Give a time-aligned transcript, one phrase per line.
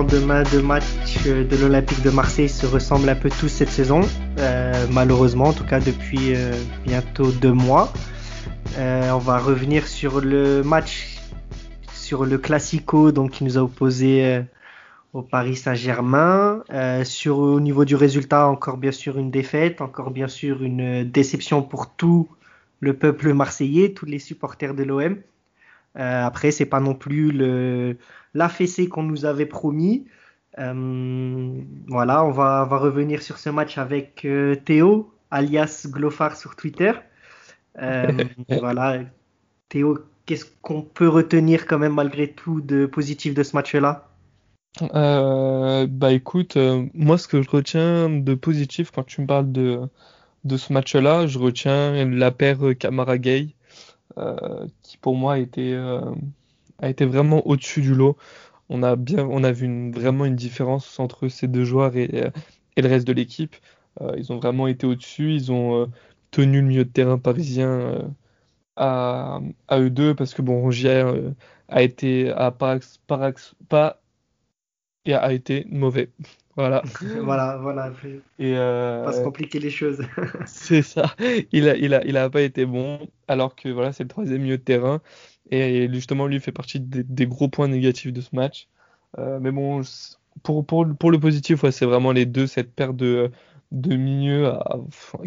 [0.00, 0.86] lendemains de match
[1.26, 4.00] de l'Olympique de Marseille se ressemblent un peu tous cette saison,
[4.38, 6.54] euh, malheureusement, en tout cas depuis euh,
[6.86, 7.92] bientôt deux mois.
[8.78, 11.18] Euh, on va revenir sur le match,
[11.92, 14.42] sur le Classico, donc qui nous a opposé
[15.12, 16.64] au Paris Saint-Germain.
[17.26, 21.90] au niveau du résultat, encore bien sûr une défaite, encore bien sûr une déception pour
[21.90, 22.26] tout
[22.80, 25.18] le peuple marseillais, tous les supporters de l'OM.
[25.98, 27.96] Euh, après, c'est pas non plus le
[28.34, 30.06] l'AFC qu'on nous avait promis.
[30.58, 36.56] Euh, voilà, on va, va, revenir sur ce match avec euh, Théo, alias Glofar sur
[36.56, 36.92] Twitter.
[38.48, 38.98] voilà,
[39.68, 44.08] Théo, qu'est-ce qu'on peut retenir quand même malgré tout de positif de ce match-là?
[44.92, 46.56] Bah écoute,
[46.94, 49.80] moi ce que je retiens de positif quand tu me parles de,
[50.44, 53.54] de ce match-là, je retiens la paire Camara Gay
[54.18, 56.00] euh, qui pour moi euh,
[56.80, 58.16] a été vraiment au-dessus du lot.
[58.68, 62.10] On a, bien, on a vu une, vraiment une différence entre ces deux joueurs et,
[62.14, 62.30] euh,
[62.76, 63.56] et le reste de l'équipe.
[64.16, 65.34] ils ont vraiment été au-dessus.
[65.34, 65.90] Ils ont
[66.30, 68.12] tenu le milieu de terrain parisien
[68.76, 71.04] à, à, eux deux parce que bon, Rongier
[71.68, 74.00] a été à Parax, Parax, pas
[75.04, 76.10] et a été mauvais.
[76.56, 76.82] Voilà.
[77.22, 77.90] voilà, voilà.
[78.38, 80.02] Et euh, Pas se compliquer les choses.
[80.46, 81.14] c'est ça.
[81.52, 84.42] Il a, il a, il a pas été bon, alors que voilà, c'est le troisième
[84.42, 85.00] milieu de terrain.
[85.50, 88.68] Et justement, lui fait partie des, gros points négatifs de ce match.
[89.18, 89.82] Euh, mais bon,
[90.42, 93.30] pour, pour, pour le positif, ouais, c'est vraiment les deux, cette paire de,
[93.72, 94.52] de milieux.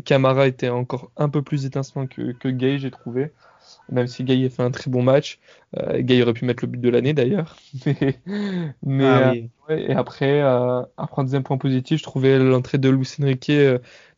[0.06, 3.32] Camara était encore un peu plus étincelant que, que Gay, j'ai trouvé
[3.90, 5.40] même si Gay a fait un très bon match.
[5.78, 7.58] Euh, Gay aurait pu mettre le but de l'année d'ailleurs.
[8.84, 9.34] mais, ah
[9.70, 13.52] euh, et après, euh, après, un deuxième point positif, je trouvais l'entrée de Luis Enrique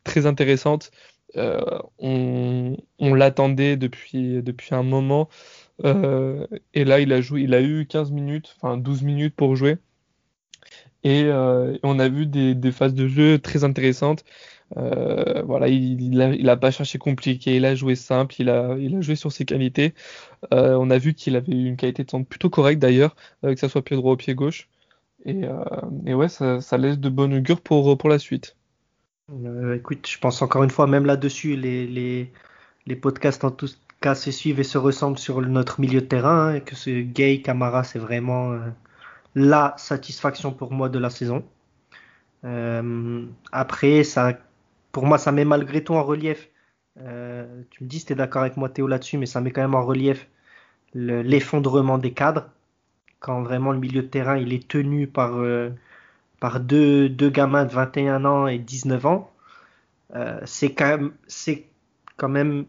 [0.03, 0.91] très intéressante.
[1.35, 5.29] on, on l'attendait depuis, depuis un moment.
[5.83, 9.77] Et là, il a, joué, il a eu 15 minutes, enfin 12 minutes pour jouer.
[11.03, 11.29] Et,
[11.83, 14.23] on a vu des, phases de jeu très intéressantes.
[14.77, 18.95] Euh, voilà, il, il, a, pas cherché compliqué, il a joué simple, il a, il
[18.95, 19.93] a joué sur ses qualités.
[20.53, 23.59] Euh, on a vu qu'il avait une qualité de centre plutôt correcte d'ailleurs, euh, que
[23.59, 24.69] ça soit pied droit ou pied gauche.
[25.25, 25.45] Et,
[26.13, 28.55] ouais, ça, laisse de bonne augure pour, pour la suite.
[29.75, 32.31] écoute, je pense encore une fois, même là-dessus, les, les,
[32.85, 33.67] les, podcasts en tout
[34.13, 37.41] se suivent et se ressemblent sur notre milieu de terrain, hein, et que ce Gay
[37.41, 38.55] Camara, c'est vraiment
[39.33, 41.43] la satisfaction pour moi de la saison.
[43.51, 44.33] après, ça
[44.95, 46.49] pour moi, ça met malgré tout en relief.
[47.01, 49.51] Euh, tu me dis si tu es d'accord avec moi, Théo, là-dessus, mais ça met
[49.51, 50.29] quand même en relief
[50.93, 52.49] l'effondrement des cadres.
[53.19, 55.69] Quand vraiment le milieu de terrain il est tenu par, euh,
[56.39, 59.33] par deux, deux, gamins de 21 ans et 19 ans,
[60.15, 61.11] euh, c'est quand, même,
[62.15, 62.65] quand même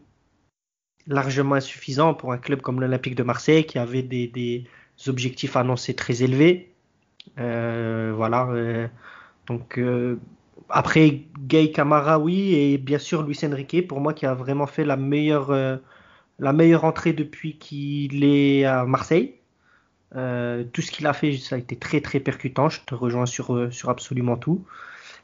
[1.07, 4.65] largement insuffisant pour un club comme l'Olympique de Marseille qui avait des,
[5.07, 6.71] objectifs annoncés très élevés.
[7.37, 8.89] voilà.
[9.47, 9.79] donc
[10.69, 14.85] après, Gay Camara, oui, et bien sûr Luis Enrique, pour moi, qui a vraiment fait
[14.85, 15.77] la meilleure, euh,
[16.39, 19.35] la meilleure entrée depuis qu'il est à Marseille.
[20.15, 22.69] Euh, tout ce qu'il a fait, ça a été très très percutant.
[22.69, 24.65] Je te rejoins sur, euh, sur absolument tout.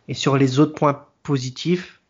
[0.08, 2.02] Et sur les autres points positifs,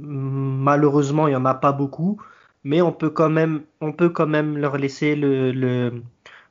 [0.00, 2.20] malheureusement, il n'y en a pas beaucoup,
[2.68, 6.02] mais on peut quand même, on peut quand même leur laisser le, le,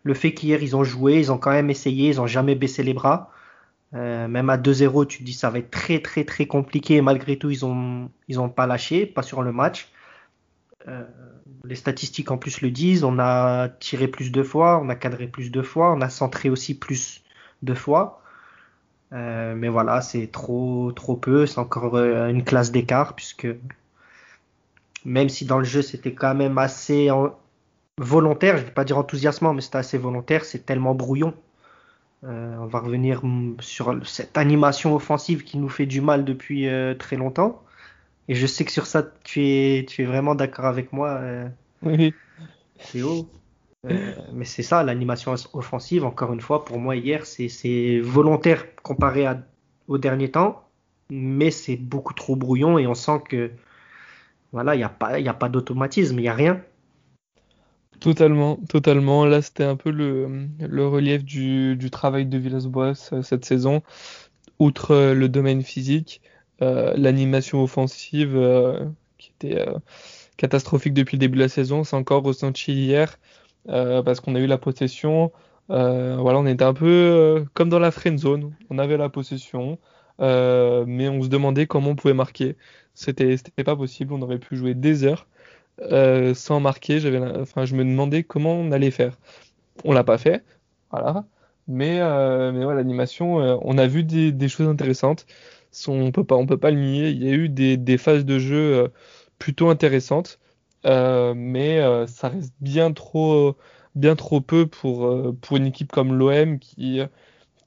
[0.03, 2.81] le fait qu'hier ils ont joué, ils ont quand même essayé, ils n'ont jamais baissé
[2.81, 3.31] les bras.
[3.93, 7.01] Euh, même à 2-0, tu te dis ça va être très très très compliqué.
[7.01, 9.89] malgré tout, ils ont ils ont pas lâché, pas sur le match.
[10.87, 11.03] Euh,
[11.65, 13.03] les statistiques en plus le disent.
[13.03, 16.49] On a tiré plus de fois, on a cadré plus de fois, on a centré
[16.49, 17.23] aussi plus
[17.61, 18.23] de fois.
[19.13, 21.45] Euh, mais voilà, c'est trop trop peu.
[21.45, 23.47] C'est encore une classe d'écart puisque
[25.05, 27.09] même si dans le jeu c'était quand même assez
[27.97, 31.33] volontaire, je vais pas dire enthousiasmant, mais c'était assez volontaire, c'est tellement brouillon
[32.23, 33.21] euh, on va revenir
[33.59, 37.63] sur cette animation offensive qui nous fait du mal depuis euh, très longtemps.
[38.27, 41.47] Et je sais que sur ça, tu es, tu es vraiment d'accord avec moi, euh,
[41.83, 42.13] oui.
[42.91, 43.29] Théo.
[44.33, 49.41] mais c'est ça, l'animation offensive, encore une fois, pour moi, hier, c'est volontaire comparé à,
[49.87, 50.67] au dernier temps,
[51.09, 53.51] mais c'est beaucoup trop brouillon et on sent que
[54.51, 56.61] voilà, il n'y a pas, pas d'automatisme, il n'y a rien.
[57.99, 59.25] Totalement, totalement.
[59.25, 63.81] Là, c'était un peu le, relief du, travail de Villas-Boas euh, cette saison.
[64.59, 66.21] Outre euh, le domaine physique,
[66.61, 68.37] euh, l'animation offensive
[69.17, 69.65] qui était
[70.37, 73.19] catastrophique depuis le début de la saison, c'est encore ressenti hier
[73.65, 75.31] parce qu'on a eu la possession.
[75.69, 78.53] voilà, on était un peu comme dans la friend zone.
[78.69, 79.79] On avait la possession,
[80.19, 82.55] mais on se demandait comment on pouvait marquer.
[82.93, 84.13] C'était, pas possible.
[84.13, 85.27] On aurait pu jouer des heures.
[85.81, 86.99] Euh, sans marquer.
[87.39, 89.17] Enfin, je me demandais comment on allait faire.
[89.83, 90.43] On l'a pas fait,
[90.91, 91.25] voilà.
[91.67, 91.99] Mais,
[92.51, 95.27] mais ouais, l'animation, on a vu des, choses intéressantes.
[95.87, 97.09] On peut pas, on peut pas le nier.
[97.09, 98.91] Il y a eu des, phases de jeu
[99.39, 100.39] plutôt intéressantes,
[100.85, 103.55] mais ça reste bien trop,
[103.95, 107.01] bien trop peu pour, pour une équipe comme l'OM qui,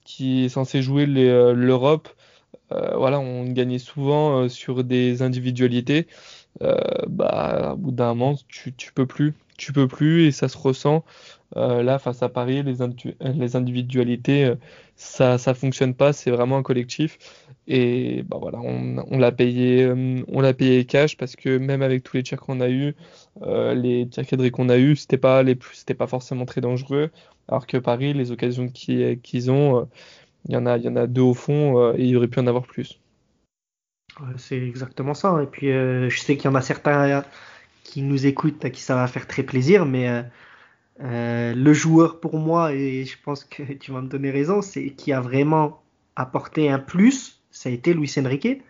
[0.05, 2.08] qui est censée jouer l'Europe.
[2.70, 6.06] Voilà, on gagnait souvent sur des individualités.
[6.61, 10.58] bah, au bout d'un moment, tu, tu peux plus tu peux plus et ça se
[10.58, 11.05] ressent.
[11.56, 12.76] Euh, là, face à Paris, les,
[13.34, 14.55] les individualités, euh,
[14.96, 17.19] ça ça fonctionne pas, c'est vraiment un collectif.
[17.69, 22.02] Et bah voilà, on, l'a payé, euh, on l'a payé cash parce que même avec
[22.02, 22.94] tous les tirs qu'on a eu,
[23.46, 27.11] les tirs cadrés qu'on a eu, c'était pas les c'était pas forcément très dangereux.
[27.49, 29.88] Alors que Paris, les occasions qu'ils ont,
[30.48, 32.40] il y en a, il y en a deux au fond et il aurait pu
[32.40, 32.98] en avoir plus.
[34.37, 35.40] C'est exactement ça.
[35.42, 37.22] Et puis, je sais qu'il y en a certains
[37.90, 40.22] qui nous écoutent, à qui ça va faire très plaisir, mais euh,
[41.02, 44.90] euh, le joueur pour moi, et je pense que tu vas me donner raison, c'est
[44.90, 45.82] qui a vraiment
[46.14, 48.62] apporté un plus, ça a été Luis Enrique.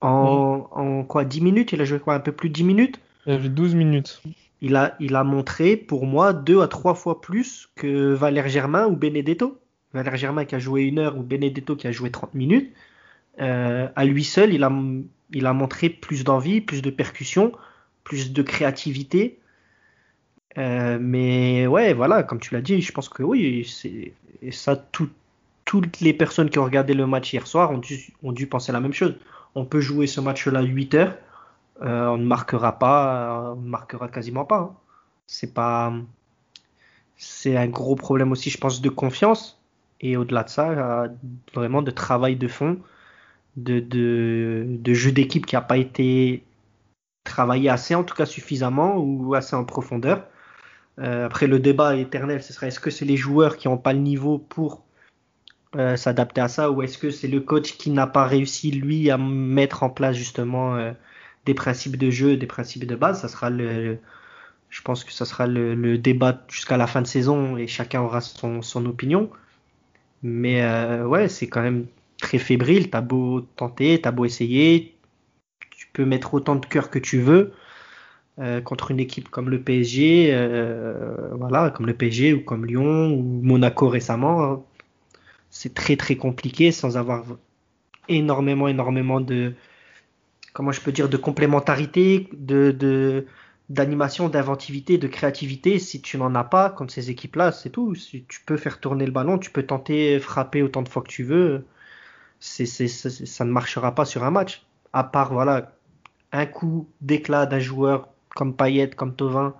[0.00, 1.72] En, en, quoi 10 minutes?
[1.72, 3.00] Il a joué quoi Un peu plus de 10 minutes?
[3.26, 4.22] Il a joué 12 minutes.
[4.62, 8.86] Il a, il a montré pour moi deux à trois fois plus que Valère Germain
[8.86, 9.58] ou Benedetto.
[9.92, 12.72] Valère Germain qui a joué une heure ou Benedetto qui a joué 30 minutes.
[13.40, 14.72] Euh, à lui seul, il a,
[15.32, 17.52] il a montré plus d'envie, plus de percussion
[18.04, 19.38] plus de créativité.
[20.58, 24.12] Euh, mais ouais, voilà, comme tu l'as dit, je pense que oui, c'est
[24.50, 28.48] ça, toutes les personnes qui ont regardé le match hier soir ont dû, ont dû
[28.48, 29.14] penser la même chose.
[29.54, 31.18] On peut jouer ce match-là 8 heures,
[31.82, 34.58] euh, on ne marquera pas, on ne marquera quasiment pas.
[34.58, 34.76] Hein.
[35.28, 35.92] C'est pas,
[37.16, 39.59] c'est un gros problème aussi, je pense, de confiance
[40.00, 41.08] et au-delà de ça,
[41.54, 42.78] vraiment de travail de fond,
[43.56, 46.44] de, jeu d'équipe qui n'a pas été
[47.24, 50.26] travailler assez, en tout cas suffisamment ou assez en profondeur.
[50.98, 53.92] Euh, après, le débat éternel, ce serait est-ce que c'est les joueurs qui n'ont pas
[53.92, 54.84] le niveau pour
[55.76, 59.10] euh, s'adapter à ça ou est-ce que c'est le coach qui n'a pas réussi, lui,
[59.10, 60.92] à mettre en place justement euh,
[61.46, 63.20] des principes de jeu, des principes de base?
[63.20, 63.98] Ça sera le.
[64.70, 68.20] Je pense que ça sera le, débat jusqu'à la fin de saison et chacun aura
[68.20, 69.30] son opinion.
[70.22, 70.62] Mais
[71.02, 71.86] ouais, c'est quand même
[72.18, 72.90] très fébrile.
[72.90, 74.94] T'as beau tenter, t'as beau essayer,
[75.92, 77.52] peux mettre autant de cœur que tu veux
[78.38, 83.12] euh, contre une équipe comme le PSG, euh, voilà, comme le PSG ou comme Lyon
[83.12, 84.64] ou Monaco récemment.
[85.50, 87.24] C'est très très compliqué sans avoir
[88.08, 89.54] énormément énormément de
[90.52, 93.26] comment je peux dire de complémentarité, de
[93.70, 95.78] d'animation, d'inventivité, de créativité.
[95.78, 97.94] Si tu n'en as pas contre ces équipes-là, c'est tout.
[97.94, 101.08] Si tu peux faire tourner le ballon, tu peux tenter frapper autant de fois que
[101.08, 101.64] tu veux.
[102.40, 104.66] Ça ne marchera pas sur un match.
[104.92, 105.72] À part voilà
[106.32, 109.54] un coup d'éclat d'un joueur comme Payet, comme Tovin,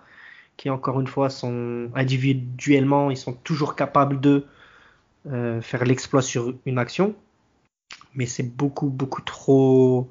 [0.56, 4.46] qui encore une fois sont individuellement, ils sont toujours capables de
[5.26, 7.14] euh, faire l'exploit sur une action.
[8.14, 10.10] Mais c'est beaucoup, beaucoup trop,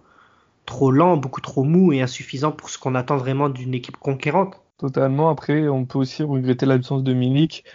[0.69, 4.62] trop lent, beaucoup trop mou et insuffisant pour ce qu'on attend vraiment d'une équipe conquérante.
[4.77, 5.30] Totalement.
[5.30, 7.66] Après, on peut aussi regretter l'absence de Milik.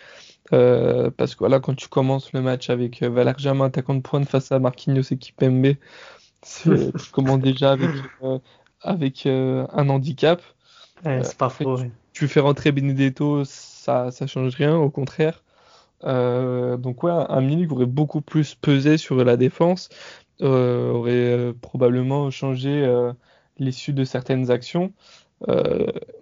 [0.53, 4.01] Euh, parce que voilà, quand tu commences le match avec euh, Valère Germain attaquant de
[4.01, 5.75] pointe face à Marquinhos et Kipembe,
[6.43, 7.91] tu commences déjà avec
[8.85, 10.43] avec euh, un handicap.
[11.07, 11.79] Euh, c'est pas faux.
[12.13, 15.43] Tu, fais rentrer Benedetto, ça, ça change rien, au contraire.
[16.05, 19.89] Euh, donc ouais, un Milik aurait beaucoup plus pesé sur la défense,
[20.41, 22.87] aurait probablement changé
[23.59, 24.93] l'issue de certaines actions.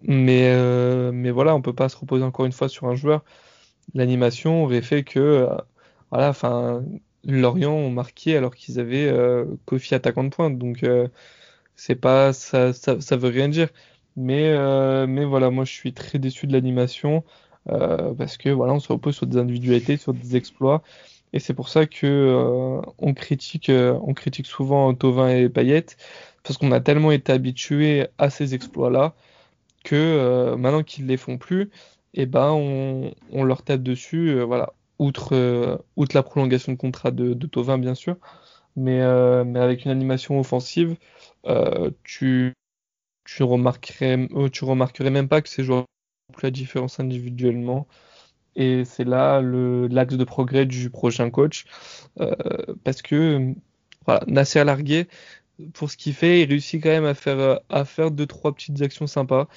[0.02, 3.24] mais, mais voilà, on peut pas se reposer encore une fois sur un joueur.
[3.94, 5.48] L'animation aurait fait que,
[6.10, 6.84] voilà, enfin,
[7.24, 9.12] Lorient ont marqué alors qu'ils avaient
[9.66, 10.58] Kofi attaquant de pointe.
[10.58, 10.84] Donc
[11.76, 13.68] c'est pas ça, ça, veut rien dire.
[14.16, 17.24] Mais, euh, mais voilà, moi je suis très déçu de l'animation
[17.70, 20.82] euh, parce que voilà, on se repose sur des individualités, sur des exploits.
[21.32, 25.86] Et c'est pour ça que euh, on critique, on critique souvent Tovin et Payet
[26.44, 29.14] parce qu'on a tellement été habitué à ces exploits-là
[29.84, 31.70] que maintenant qu'ils les font plus,
[32.14, 34.40] et eh ben on, on leur tape dessus.
[34.42, 38.16] voilà, outre, outre la prolongation de contrat de, de Tovin bien sûr,
[38.76, 39.00] mais,
[39.44, 40.96] mais avec une animation offensive
[41.46, 42.54] euh, tu,
[43.24, 45.84] tu, remarquerais, euh, tu remarquerais même pas que ces joueurs
[46.30, 47.86] ont plus la différence individuellement.
[48.56, 51.64] Et c'est là l'axe de progrès du prochain coach.
[52.20, 52.34] Euh,
[52.84, 53.54] parce que
[54.06, 55.08] voilà, Nasser Largué,
[55.74, 58.82] pour ce qu'il fait, il réussit quand même à faire, à faire deux, trois petites
[58.82, 59.48] actions sympas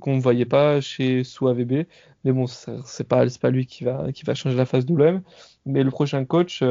[0.00, 1.86] qu'on ne voyait pas chez Souavb.
[2.24, 5.22] Mais bon, c'est pas, pas lui qui va, qui va changer la face de l'OM.
[5.66, 6.62] Mais le prochain coach,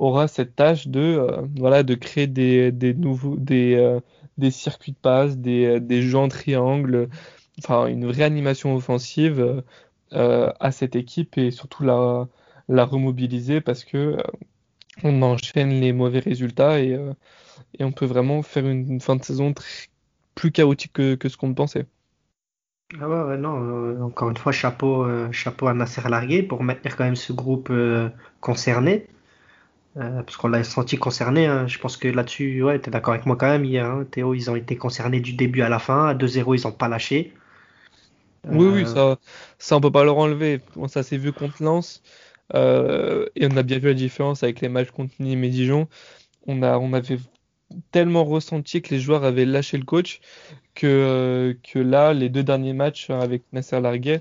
[0.00, 4.00] aura cette tâche de, euh, voilà, de créer des, des nouveaux, des, euh,
[4.38, 7.08] des circuits de passe, des, des jeux en triangle,
[7.58, 9.60] enfin une vraie animation offensive euh,
[10.12, 14.16] à cette équipe et surtout la, remobiliser parce que
[15.02, 16.98] on enchaîne les mauvais résultats et,
[17.78, 19.54] et on peut vraiment faire une, fin de saison
[20.34, 21.86] plus chaotique que, ce qu'on pensait.
[23.00, 27.16] Ah ouais, non, encore une fois, chapeau, chapeau à Nasser Largué pour maintenir quand même
[27.16, 27.72] ce groupe
[28.40, 29.06] concerné.
[29.96, 31.46] Euh, parce qu'on l'a senti concerné.
[31.46, 31.66] Hein.
[31.66, 33.86] Je pense que là-dessus, ouais, tu es d'accord avec moi quand même hier.
[33.86, 34.04] Hein.
[34.10, 36.06] Théo, ils ont été concernés du début à la fin.
[36.06, 37.34] À 2-0, ils n'ont pas lâché.
[38.48, 39.18] Oui, oui, euh, ça,
[39.58, 40.60] ça on peut pas leur enlever.
[40.88, 42.02] ça s'est vu contre Lens.
[42.54, 45.88] Euh, et on a bien vu la différence avec les matchs contre Nîmes et Dijon.
[46.46, 47.18] On, a, on avait
[47.92, 50.20] tellement ressenti que les joueurs avaient lâché le coach
[50.74, 54.20] que, que là, les deux derniers matchs avec Nasser Larguet,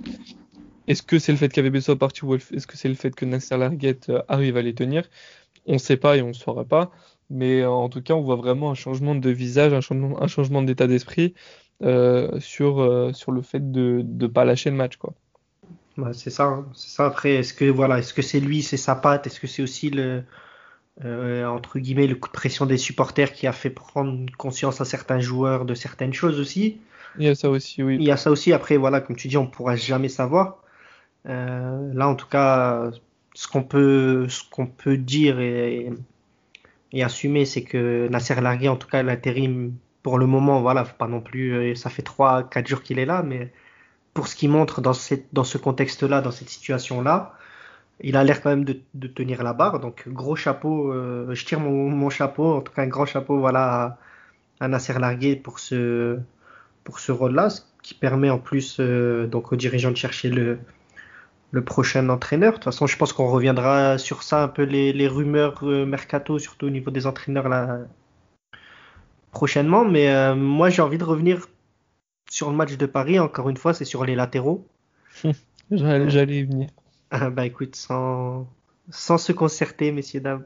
[0.88, 3.26] est-ce que c'est le fait qu'avait soit parti ou est-ce que c'est le fait que
[3.26, 5.04] Nasser Larguet arrive à les tenir?
[5.66, 6.92] On ne sait pas et on ne saura pas.
[7.30, 10.28] Mais euh, en tout cas, on voit vraiment un changement de visage, un changement, un
[10.28, 14.98] changement d'état d'esprit euh, sur, euh, sur le fait de ne pas lâcher le match.
[14.98, 15.14] Quoi.
[16.14, 16.66] c'est ça, hein.
[16.74, 17.06] c'est ça.
[17.06, 19.90] Après, est-ce que voilà, est-ce que c'est lui, c'est sa patte, est-ce que c'est aussi
[19.90, 20.24] le
[21.02, 25.22] entre guillemets le coup de pression des supporters qui a fait prendre conscience à certains
[25.22, 26.82] joueurs de certaines choses aussi?
[27.18, 27.96] Il y a ça aussi, oui.
[27.96, 28.52] Il y a ça aussi.
[28.52, 30.62] Après, voilà, comme tu dis, on pourra jamais savoir.
[31.24, 32.92] là, en tout cas,
[33.34, 35.90] ce qu'on peut, ce qu'on peut dire et,
[36.92, 41.08] et assumer, c'est que Nasser Largué, en tout cas l'intérim, pour le moment, voilà, pas
[41.08, 43.52] non plus, euh, ça fait 3-4 jours qu'il est là, mais
[44.14, 47.34] pour ce qu'il montre dans, ce contexte-là, dans cette situation-là,
[48.02, 49.80] il a l'air quand même de, tenir la barre.
[49.80, 54.00] Donc gros chapeau, euh, je tire mon, chapeau, en tout cas un grand chapeau, voilà,
[54.60, 56.20] à, Nasser Largué pour ce,
[56.84, 60.60] pour ce rôle-là, ce qui permet en plus euh, donc aux dirigeants de chercher le,
[61.52, 62.54] le prochain entraîneur.
[62.54, 66.68] De toute façon, je pense qu'on reviendra sur ça, un peu les, rumeurs mercato, surtout
[66.68, 67.80] au niveau des entraîneurs là,
[69.32, 69.86] prochainement.
[69.86, 71.48] Mais euh, moi, j'ai envie de revenir
[72.30, 73.20] sur le match de Paris.
[73.20, 74.68] Encore une fois, c'est sur les latéraux.
[75.72, 76.70] J'allais y venir.
[77.12, 78.48] Ah, bah écoute, sans,
[78.92, 80.46] sans se concerter, messieurs, dames.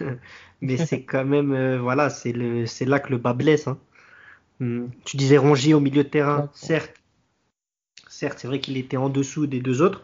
[0.62, 3.68] Mais c'est quand même, euh, voilà, c'est là que le bas blesse.
[3.68, 3.78] Hein.
[4.60, 4.86] Hmm.
[5.04, 6.94] Tu disais Rongier au milieu de terrain, certes.
[8.08, 10.02] Certes, c'est vrai qu'il était en dessous des deux autres.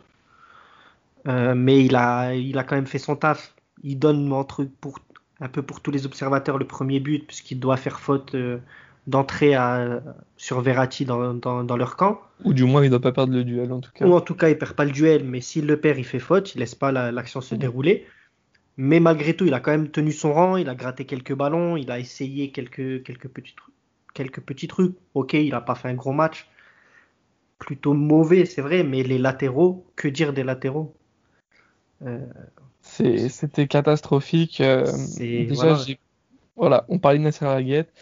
[1.29, 3.55] Euh, mais il a, il a quand même fait son taf.
[3.83, 5.01] Il donne entre, pour,
[5.41, 8.59] un peu pour tous les observateurs le premier but, puisqu'il doit faire faute euh,
[9.07, 9.55] d'entrée
[10.37, 12.21] sur Verratti dans, dans, leur camp.
[12.45, 14.07] Ou du moins, il ne doit pas perdre le duel en tout cas.
[14.07, 16.19] Ou en tout cas, il perd pas le duel, mais s'il le perd, il fait
[16.19, 18.07] faute, il laisse pas l'action se dérouler.
[18.79, 21.77] Mais malgré tout, il a quand même tenu son rang, il a gratté quelques ballons,
[21.77, 23.75] il a essayé quelques, quelques, petits, trucs,
[24.13, 24.97] quelques petits trucs.
[25.15, 26.49] Ok, il n'a pas fait un gros match.
[27.59, 30.95] Plutôt mauvais, c'est vrai, mais les latéraux, que dire des latéraux?
[33.29, 34.61] C'était catastrophique.
[34.61, 34.85] Euh,
[35.19, 35.77] déjà,
[36.57, 36.85] voilà.
[36.89, 37.93] on parlait de Nasser Laguette.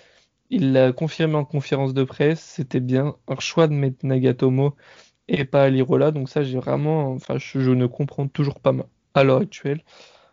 [0.50, 2.40] Il l'a confirmé en conférence de presse.
[2.40, 4.76] C'était bien un choix de mettre Nagatomo
[5.28, 6.10] et pas Alirola.
[6.10, 8.72] Donc ça, j'ai vraiment, enfin, je, ne comprends toujours pas
[9.14, 9.82] à l'heure actuelle.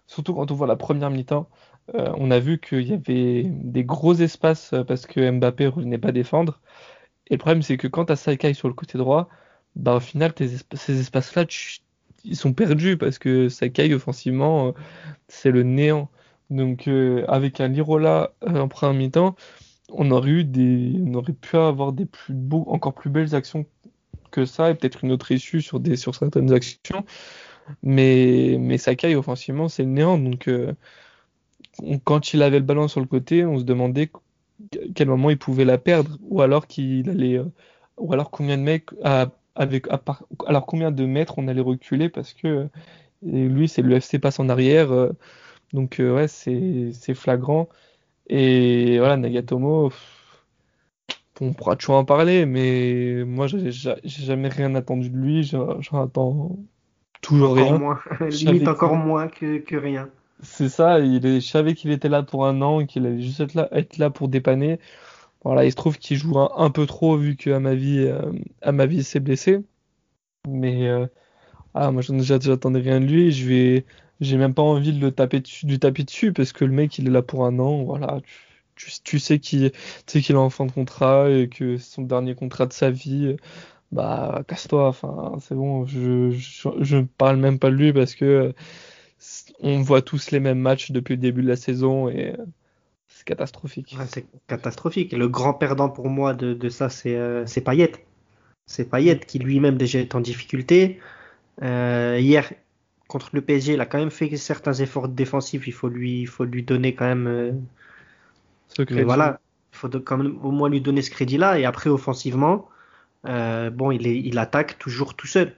[0.08, 1.50] Surtout quand on voit la première mi-temps,
[1.96, 5.70] euh, on a vu qu'il y avait des gros espaces euh, parce que Mbappé ne
[5.70, 6.62] revenait pas défendre.
[7.27, 9.30] Et le problème, c'est que quand tu as Sakai sur le côté droit,
[9.75, 11.80] bah, au final, ces espaces-là, tu
[12.23, 14.71] ils sont perdus parce que Sakai offensivement euh,
[15.27, 16.09] c'est le néant.
[16.49, 19.35] Donc euh, avec un Lirola euh, en première mi-temps,
[19.89, 22.07] on aurait pu avoir des
[22.67, 23.65] encore plus belles actions
[24.31, 25.81] que ça et peut-être une autre issue sur
[26.15, 27.05] certaines actions.
[27.83, 30.17] Mais mais Sakai offensivement c'est le néant.
[30.17, 30.49] Donc
[32.03, 34.11] quand il avait le ballon sur le côté, on se demandait
[34.95, 36.67] quel moment il pouvait la perdre ou alors
[38.31, 38.89] combien de mecs
[39.55, 39.88] avec
[40.48, 42.67] alors combien de mètres on allait reculer parce que
[43.22, 45.12] lui c'est le FC passe en arrière euh,
[45.74, 47.70] donc euh, ouais c'est flagrant.
[48.27, 49.91] Et voilà Nagatomo
[51.41, 53.72] on pourra toujours en parler mais moi j'ai
[54.03, 56.55] jamais rien attendu de lui j'en attends
[57.22, 57.77] toujours encore rien.
[57.77, 58.00] moins.
[58.29, 60.10] limite encore moins que, que rien.
[60.43, 63.39] C'est ça il est, je savais qu'il était là pour un an qu'il allait juste
[63.41, 64.79] être là être là pour dépanner
[65.43, 68.31] voilà, il se trouve qu'il joue un, peu trop vu qu'à ma vie, euh,
[68.62, 69.60] à ma vie, s'est blessé.
[70.48, 71.07] Mais euh,
[71.74, 73.31] ah, moi, j'attendais rien de lui.
[73.31, 73.86] Je vais,
[74.21, 76.98] j'ai même pas envie de le taper dessus, de taper dessus parce que le mec,
[77.00, 77.83] il est là pour un an.
[77.83, 78.21] Voilà,
[78.75, 81.95] tu, tu, sais qu'il, tu sais qu'il est en fin de contrat et que c'est
[81.95, 83.36] son dernier contrat de sa vie.
[83.91, 84.88] Bah, casse-toi.
[84.89, 85.86] Enfin, c'est bon.
[85.88, 88.53] Je, je, parle même pas de lui parce que
[89.62, 92.36] on voit tous les mêmes matchs depuis le début de la saison et
[93.21, 93.95] c'est catastrophique.
[94.07, 95.11] c'est catastrophique.
[95.13, 97.91] Le grand perdant pour moi de, ça, c'est euh, Payet.
[98.65, 100.99] C'est Payet qui lui-même déjà est en difficulté.
[101.61, 102.51] Euh, hier,
[103.07, 105.67] contre le PSG, il a quand même fait certains efforts défensifs.
[105.67, 107.27] Il faut lui, il faut lui donner quand même.
[107.27, 107.51] Euh,
[108.69, 109.39] ce mais voilà,
[109.71, 111.59] il faut quand même au moins lui donner ce crédit-là.
[111.59, 112.69] Et après, offensivement,
[113.23, 115.53] bon, il, est, il attaque toujours tout seul.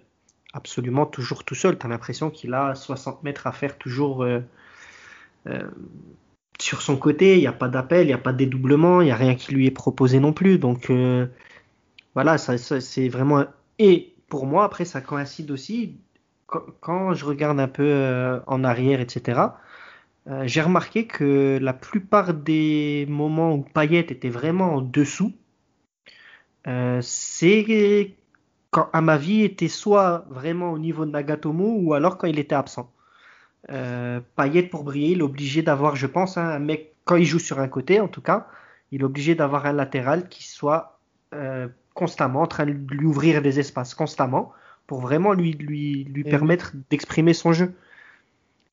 [0.51, 1.79] absolument toujours tout seul.
[1.79, 4.41] Tu as l'impression qu'il a 60 mètres à faire toujours euh,
[5.47, 5.69] euh,
[6.59, 7.35] sur son côté.
[7.35, 9.35] Il n'y a pas d'appel, il n'y a pas de dédoublement, il n'y a rien
[9.35, 10.57] qui lui est proposé non plus.
[10.57, 11.27] Donc euh,
[12.15, 13.45] voilà, ça, c'est vraiment.
[13.79, 15.97] Et pour moi, après, ça coïncide aussi.
[16.81, 19.41] Quand, je regarde un peu en arrière, etc.,
[20.43, 25.33] j'ai remarqué que la plupart des moments où Payet était vraiment en dessous,
[27.01, 28.15] c'est
[28.73, 32.91] quand Amavi était soit vraiment au niveau de Nagatomo ou alors quand il était absent.
[33.71, 37.25] Euh, Payet pour briller, il est obligé d'avoir, je pense, hein, un mec quand il
[37.25, 38.47] joue sur un côté, en tout cas,
[38.91, 40.99] il est obligé d'avoir un latéral qui soit
[41.33, 44.51] euh, constamment en train de lui ouvrir des espaces constamment
[44.87, 47.73] pour vraiment lui lui lui permettre d'exprimer son jeu.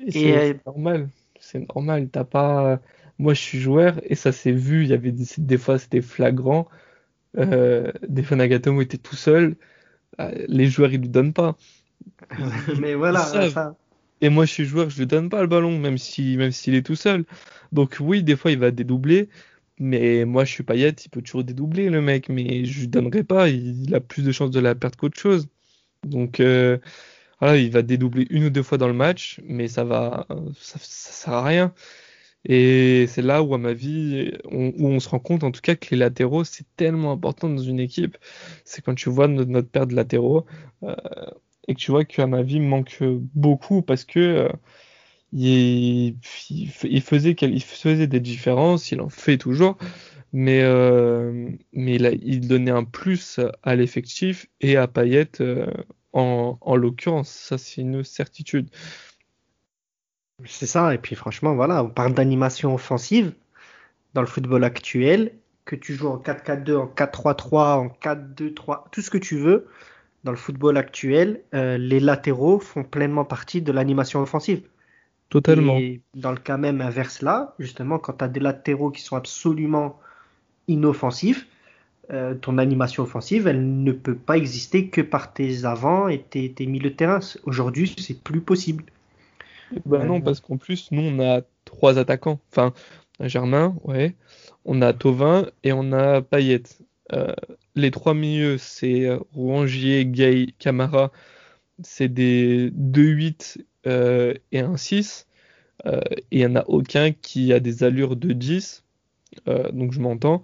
[0.00, 2.08] Et c'est euh, normal, c'est normal.
[2.10, 2.80] T'as pas,
[3.18, 4.82] moi je suis joueur et ça s'est vu.
[4.84, 6.68] Il y avait des, des fois c'était flagrant.
[7.38, 9.56] Euh, des fois Nagatomo était tout seul
[10.48, 11.56] les joueurs ils lui donnent pas.
[12.80, 13.76] Mais voilà, ça.
[14.20, 16.74] Et moi je suis joueur, je lui donne pas le ballon, même si même s'il
[16.74, 17.24] est tout seul.
[17.72, 19.28] Donc oui, des fois il va dédoubler,
[19.78, 23.24] mais moi je suis Payet, il peut toujours dédoubler le mec, mais je lui donnerai
[23.24, 25.48] pas, il, a plus de chances de la perdre qu'autre chose.
[26.04, 26.78] Donc euh,
[27.40, 30.26] voilà, il va dédoubler une ou deux fois dans le match, mais ça va,
[30.60, 31.74] ça, ça sert à rien.
[32.44, 35.60] Et c'est là où, à ma vie, on, où on se rend compte en tout
[35.60, 38.16] cas que les latéraux, c'est tellement important dans une équipe.
[38.64, 40.46] C'est quand tu vois notre, notre paire de latéraux
[40.82, 40.94] euh,
[41.70, 44.48] et que tu vois qu'à ma vie manque beaucoup parce que euh,
[45.32, 46.16] il,
[46.50, 49.78] il, faisait, il faisait des différences, il en fait toujours,
[50.32, 55.72] mais, euh, mais il, il donnait un plus à l'effectif et à Payet euh,
[56.12, 57.30] en, en l'occurrence.
[57.30, 58.68] Ça, c'est une certitude.
[60.44, 63.32] C'est ça, et puis franchement, voilà, on parle d'animation offensive
[64.14, 65.34] dans le football actuel,
[65.66, 69.68] que tu joues en 4-4-2, en 4-3-3, en 4-2-3, tout ce que tu veux.
[70.24, 74.62] Dans le football actuel, euh, les latéraux font pleinement partie de l'animation offensive.
[75.30, 75.78] Totalement.
[75.78, 79.16] Et dans le cas même inverse là, justement, quand tu as des latéraux qui sont
[79.16, 79.98] absolument
[80.68, 81.46] inoffensifs,
[82.12, 86.52] euh, ton animation offensive, elle ne peut pas exister que par tes avants et tes,
[86.52, 87.20] tes milieux de terrain.
[87.44, 88.84] Aujourd'hui, c'est plus possible.
[89.86, 92.40] Bah non, parce qu'en plus, nous, on a trois attaquants.
[92.50, 92.72] Enfin,
[93.20, 94.16] Germain, ouais.
[94.64, 96.64] On a Tovin et on a Payet.
[97.12, 97.34] Euh,
[97.74, 101.10] les trois milieux, c'est Rouangier, Gay, Camara.
[101.82, 105.26] C'est des 2-8 euh, et un 6.
[105.86, 108.84] Euh, et il n'y en a aucun qui a des allures de 10.
[109.72, 110.42] donc je m'entends.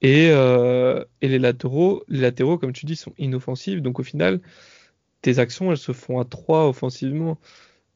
[0.00, 3.82] Et, et, les latéraux, les latéraux, comme tu dis, sont inoffensifs.
[3.82, 4.40] Donc au final,
[5.22, 7.38] tes actions, elles se font à 3 offensivement.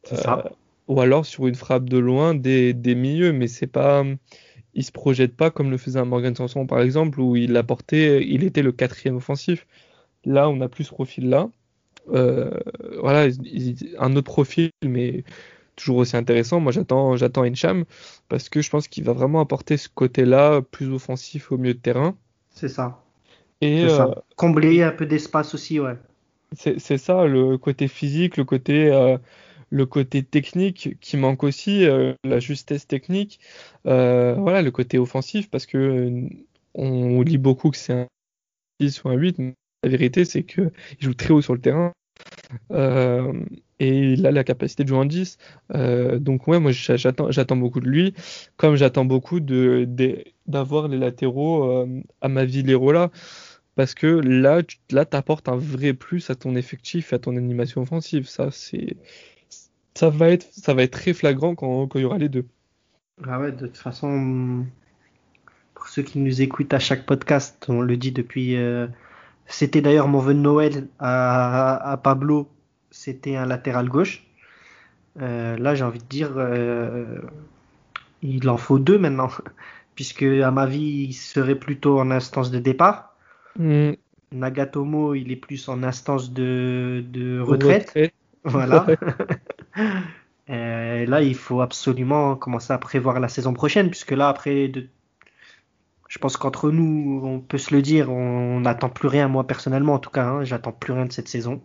[0.04, 0.52] C'est ça
[0.88, 4.04] ou alors sur une frappe de loin des, des milieux, mais c'est pas,
[4.74, 8.26] il se projette pas comme le faisait un Morgan Sanson par exemple, où il apportait,
[8.26, 9.66] il était le quatrième offensif.
[10.24, 11.50] Là, on a plus ce profil-là.
[12.12, 12.50] Euh,
[13.00, 13.30] voilà,
[13.98, 15.24] un autre profil, mais
[15.76, 16.60] toujours aussi intéressant.
[16.60, 17.84] Moi, j'attends, j'attends Encham
[18.28, 21.78] parce que je pense qu'il va vraiment apporter ce côté-là plus offensif au milieu de
[21.78, 22.16] terrain.
[22.50, 23.02] C'est ça.
[23.60, 24.08] Et ça.
[24.08, 25.96] Euh, combler un peu d'espace aussi, ouais.
[26.54, 29.16] C'est ça, le côté physique, le côté euh,
[29.72, 33.40] le côté technique qui manque aussi, euh, la justesse technique,
[33.86, 36.28] euh, voilà, le côté offensif, parce que euh,
[36.74, 38.06] on lit beaucoup que c'est un
[38.80, 41.92] 6 ou un 8, mais la vérité c'est qu'il joue très haut sur le terrain.
[43.80, 45.38] et il a la capacité de jouer en 10.
[46.20, 48.14] donc moi j'attends, beaucoup de lui,
[48.58, 49.88] comme j'attends beaucoup de,
[50.46, 51.86] d'avoir les latéraux
[52.20, 53.10] à ma vie là
[53.74, 57.82] parce que là, tu, là, t'apportes un vrai plus à ton effectif, à ton animation
[57.82, 58.28] offensive.
[58.28, 58.96] Ça, c'est,
[59.94, 62.46] ça va être, ça va être très flagrant quand, quand il y aura les deux.
[63.26, 64.64] Ah ouais, de toute façon,
[65.74, 68.56] pour ceux qui nous écoutent à chaque podcast, on le dit depuis.
[68.56, 68.86] Euh,
[69.46, 72.48] c'était d'ailleurs mon vœu de Noël à, à Pablo,
[72.90, 74.24] c'était un latéral gauche.
[75.20, 77.18] Euh, là, j'ai envie de dire, euh,
[78.22, 79.28] il en faut deux maintenant,
[79.94, 83.14] puisque à ma vie, il serait plutôt en instance de départ.
[83.58, 83.92] Mm.
[84.32, 88.14] Nagatomo, il est plus en instance de, de retraite.
[88.44, 88.86] Voilà.
[90.50, 94.72] Euh, là, il faut absolument commencer à prévoir la saison prochaine, puisque là, après,
[96.12, 99.94] je pense qu'entre nous, on peut se le dire, on n'attend plus rien, moi personnellement
[99.94, 101.62] en tout cas, hein, j'attends plus rien de cette saison.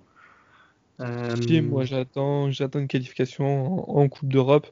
[1.01, 1.35] Euh...
[1.63, 4.67] moi j'attends, une qualification en, Coupe d'Europe.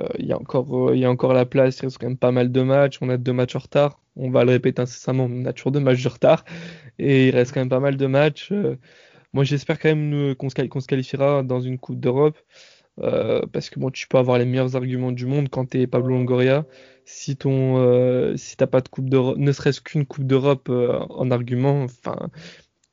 [0.00, 2.62] Euh, il y y a encore la place, il reste quand même pas mal de
[2.62, 2.98] matchs.
[3.02, 4.00] On a deux matchs en retard.
[4.16, 6.44] On va le répéter incessamment, on a toujours deux matchs de retard
[6.98, 8.50] et il reste quand même pas mal de matchs.
[9.32, 12.38] Moi, j'espère quand même euh, qu'on se, qualifiera dans une Coupe d'Europe.
[13.00, 15.86] Euh, parce que bon, tu peux avoir les meilleurs arguments du monde quand tu es
[15.86, 16.66] Pablo Longoria.
[17.06, 21.30] Si ton, euh, si t'as pas de coupe d'Europe, ne serait-ce qu'une coupe d'Europe en
[21.30, 22.30] argument, enfin,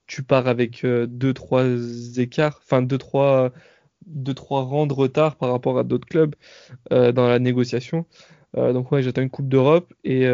[0.08, 3.52] tu pars avec 2-3 écarts, enfin 2-3
[4.08, 6.36] deux, trois rangs de retard par rapport à d'autres clubs
[6.89, 8.06] dans la négociation.
[8.56, 9.93] donc ouais, j'attends une Coupe d'Europe.
[10.04, 10.25] Et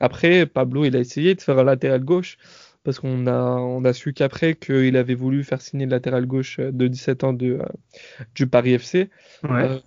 [0.00, 2.38] après, Pablo, il a essayé de faire un latéral gauche
[2.84, 6.58] parce qu'on a, on a su qu'après qu'il avait voulu faire signer le latéral gauche
[6.58, 7.60] de 17 ans de,
[8.34, 9.10] du Paris FC.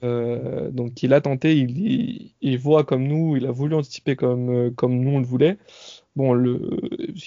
[0.04, 4.74] Euh, donc il a tenté, il, il, voit comme nous, il a voulu anticiper comme,
[4.76, 5.58] comme nous on le voulait.
[6.16, 6.62] Bon, le,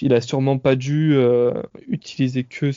[0.01, 1.53] il a sûrement pas dû euh,
[1.87, 2.71] utiliser que,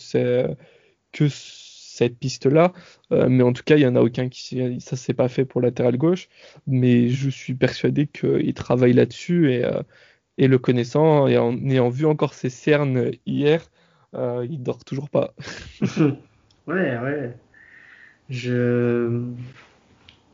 [1.12, 2.72] que cette piste-là,
[3.12, 5.46] euh, mais en tout cas, il y en a aucun qui ça s'est pas fait
[5.46, 6.28] pour latéral gauche,
[6.66, 9.64] mais je suis persuadé qu'il travaille là-dessus et
[10.38, 13.62] et le connaissant, et en ayant vu encore ses cernes hier,
[14.14, 15.34] euh, il dort toujours pas.
[16.66, 17.36] ouais, ouais.
[18.28, 19.22] Je...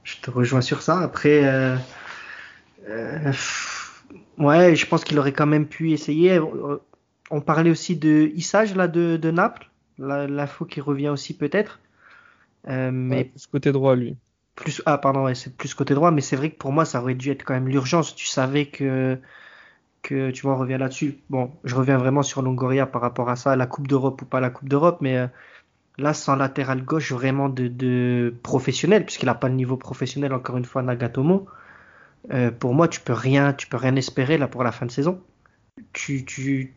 [0.05, 1.01] je te rejoins sur ça.
[1.01, 1.77] Après, euh,
[2.89, 3.33] euh,
[4.39, 6.41] ouais, je pense qu'il aurait quand même pu essayer.
[7.31, 11.81] On parlait aussi de Issage là de, de Naples, l'info qui revient aussi peut-être.
[12.67, 14.17] mais plus côté droit lui.
[14.55, 17.01] Plus ah pardon, ouais, c'est plus côté droit, mais c'est vrai que pour moi ça
[17.01, 18.17] aurait dû être quand même l'urgence.
[18.17, 19.19] Tu savais que
[20.03, 21.19] que tu vois, on revient là-dessus.
[21.31, 24.41] Bon, je reviens vraiment sur Longoria par rapport à ça, la Coupe d'Europe ou pas
[24.41, 25.27] la Coupe d'Europe, mais euh,
[25.99, 30.65] là, sans latéral gauche vraiment de, professionnel, puisqu'il n'a pas le niveau professionnel, encore une
[30.65, 31.47] fois, Nagatomo,
[32.33, 34.91] euh, pour moi, tu peux rien, tu peux rien espérer là pour la fin de
[34.91, 35.21] saison.
[35.93, 36.75] Tu, tu,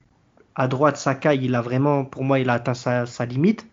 [0.55, 3.67] à droite, Sakai, il a vraiment, pour moi, il a atteint sa, limite.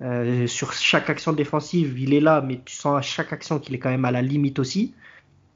[0.00, 3.74] Euh, sur chaque action défensive, il est là, mais tu sens à chaque action qu'il
[3.74, 4.94] est quand même à la limite aussi.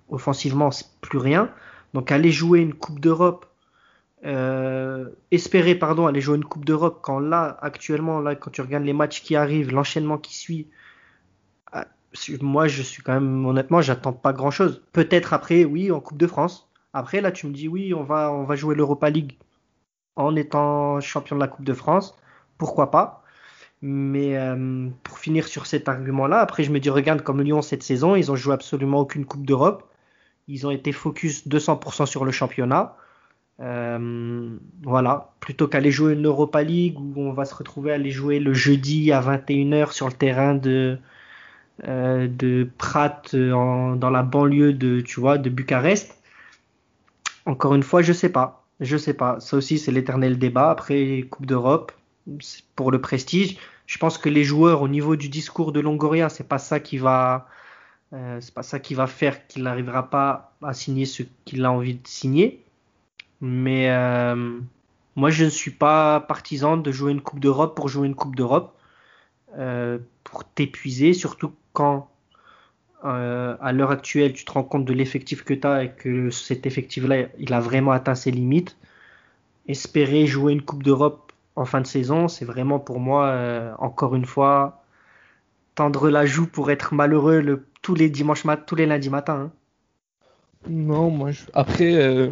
[0.08, 1.50] Offensivement, c'est plus rien.
[1.94, 3.46] Donc aller jouer une Coupe d'Europe,
[4.24, 8.84] euh, espérer pardon aller jouer une Coupe d'Europe quand là actuellement là quand tu regardes
[8.84, 10.68] les matchs qui arrivent, l'enchaînement qui suit,
[11.72, 11.86] ah,
[12.40, 14.82] moi je suis quand même honnêtement j'attends pas grand chose.
[14.92, 16.70] Peut-être après oui en Coupe de France.
[16.92, 19.38] Après là tu me dis oui on va on va jouer l'Europa League
[20.16, 22.16] en étant champion de la Coupe de France,
[22.58, 23.24] pourquoi pas?
[23.82, 27.82] Mais euh, pour finir sur cet argument-là, après je me dis regarde comme Lyon cette
[27.82, 29.91] saison, ils ont joué absolument aucune Coupe d'Europe.
[30.48, 32.96] Ils ont été focus 200% sur le championnat.
[33.60, 38.10] Euh, voilà, plutôt qu'aller jouer une Europa League où on va se retrouver à aller
[38.10, 40.98] jouer le jeudi à 21h sur le terrain de,
[41.84, 46.20] euh, de Prat dans la banlieue de, tu vois, de Bucarest.
[47.46, 48.64] Encore une fois, je sais pas.
[48.80, 49.38] Je sais pas.
[49.40, 50.70] Ça aussi, c'est l'éternel débat.
[50.70, 51.92] Après, Coupe d'Europe,
[52.76, 53.58] pour le prestige.
[53.86, 56.98] Je pense que les joueurs, au niveau du discours de Longoria, c'est pas ça qui
[56.98, 57.46] va,
[58.12, 61.72] euh, c'est pas ça qui va faire qu'il n'arrivera pas à signer ce qu'il a
[61.72, 62.62] envie de signer.
[63.40, 64.60] Mais euh,
[65.16, 68.36] moi, je ne suis pas partisan de jouer une Coupe d'Europe pour jouer une Coupe
[68.36, 68.76] d'Europe,
[69.58, 72.08] euh, pour t'épuiser, surtout quand
[73.04, 76.66] à l'heure actuelle tu te rends compte de l'effectif que tu as et que cet
[76.66, 78.76] effectif-là, il a vraiment atteint ses limites.
[79.66, 84.24] Espérer jouer une Coupe d'Europe en fin de saison, c'est vraiment pour moi, encore une
[84.24, 84.84] fois,
[85.74, 87.40] tendre la joue pour être malheureux
[87.82, 89.50] tous les dimanches mat tous les lundis matins.
[89.50, 89.52] Hein.
[90.68, 91.42] Non, moi je...
[91.52, 92.30] après euh,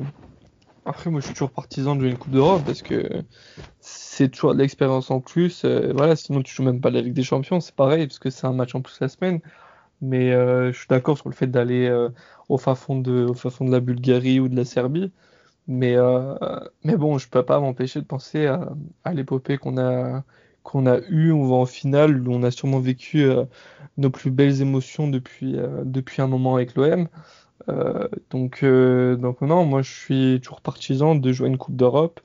[0.84, 3.24] après moi je suis toujours partisan de une Coupe d'Europe parce que
[3.80, 5.64] c'est toujours de l'expérience en plus.
[5.64, 8.30] Euh, voilà, sinon tu joues même pas la Ligue des Champions, c'est pareil parce que
[8.30, 9.40] c'est un match en plus la semaine.
[10.02, 11.90] Mais euh, je suis d'accord sur le fait d'aller
[12.48, 15.12] au fin fond de la Bulgarie ou de la Serbie.
[15.66, 15.96] Mais
[16.84, 20.24] mais bon, je peux pas m'empêcher de penser à l'épopée qu'on a
[20.62, 23.44] qu'on a eu, on va en finale, où on a sûrement vécu euh,
[23.96, 27.08] nos plus belles émotions depuis, euh, depuis un moment avec l'OM.
[27.68, 32.20] Euh, donc, donc non, moi je suis toujours partisan de jouer une Coupe d'Europe.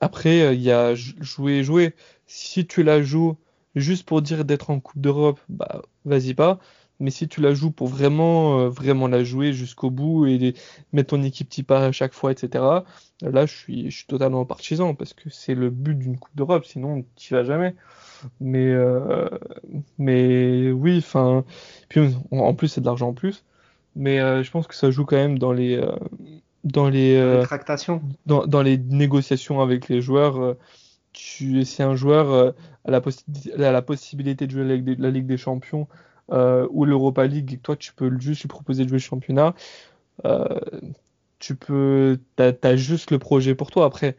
[0.00, 1.94] Après, il y a jouer, jouer.
[2.26, 3.36] Si tu la joues
[3.74, 6.58] juste pour dire d'être en Coupe d'Europe, bah vas-y pas.
[7.00, 10.54] Mais si tu la joues pour vraiment, vraiment la jouer jusqu'au bout et
[10.92, 12.82] mettre ton équipe type à chaque fois, etc.,
[13.22, 16.64] Là, je suis, je suis totalement partisan parce que c'est le but d'une Coupe d'Europe,
[16.64, 17.74] sinon tu vas jamais.
[18.40, 19.28] Mais, euh,
[19.98, 21.44] mais oui, enfin,
[21.88, 23.44] puis en plus c'est de l'argent en plus.
[23.96, 25.92] Mais euh, je pense que ça joue quand même dans les, euh,
[26.64, 30.56] dans les, euh, tractations, dans, dans, les négociations avec les joueurs.
[31.12, 33.02] tu, si un joueur a la,
[33.58, 35.88] a la possibilité de jouer la Ligue des, la Ligue des Champions
[36.30, 39.54] ou l'Europa League, et toi tu peux juste lui proposer de jouer le championnat
[41.40, 44.16] tu peux, t'as, as juste le projet pour toi après.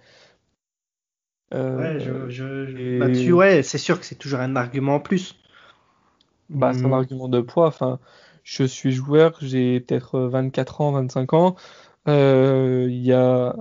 [1.54, 5.36] Euh, ouais, je, je, ouais, c'est sûr que c'est toujours un argument en plus.
[6.50, 6.93] Bah, c'est un hmm.
[6.93, 7.67] argument de poids.
[7.67, 8.00] Enfin,
[8.43, 11.56] je suis joueur, j'ai peut-être 24 ans, 25 ans.
[12.08, 13.56] Euh, il y a,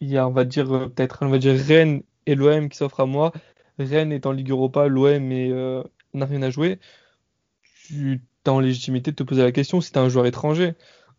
[0.00, 3.06] y a, on va dire, peut-être, on va dire Rennes et l'OM qui s'offrent à
[3.06, 3.32] moi.
[3.78, 5.82] Rennes est en Ligue Europa, l'OM euh,
[6.14, 6.78] n'a rien à jouer.
[7.92, 10.74] Tu as en légitimité de te poser la question si tu es un joueur étranger.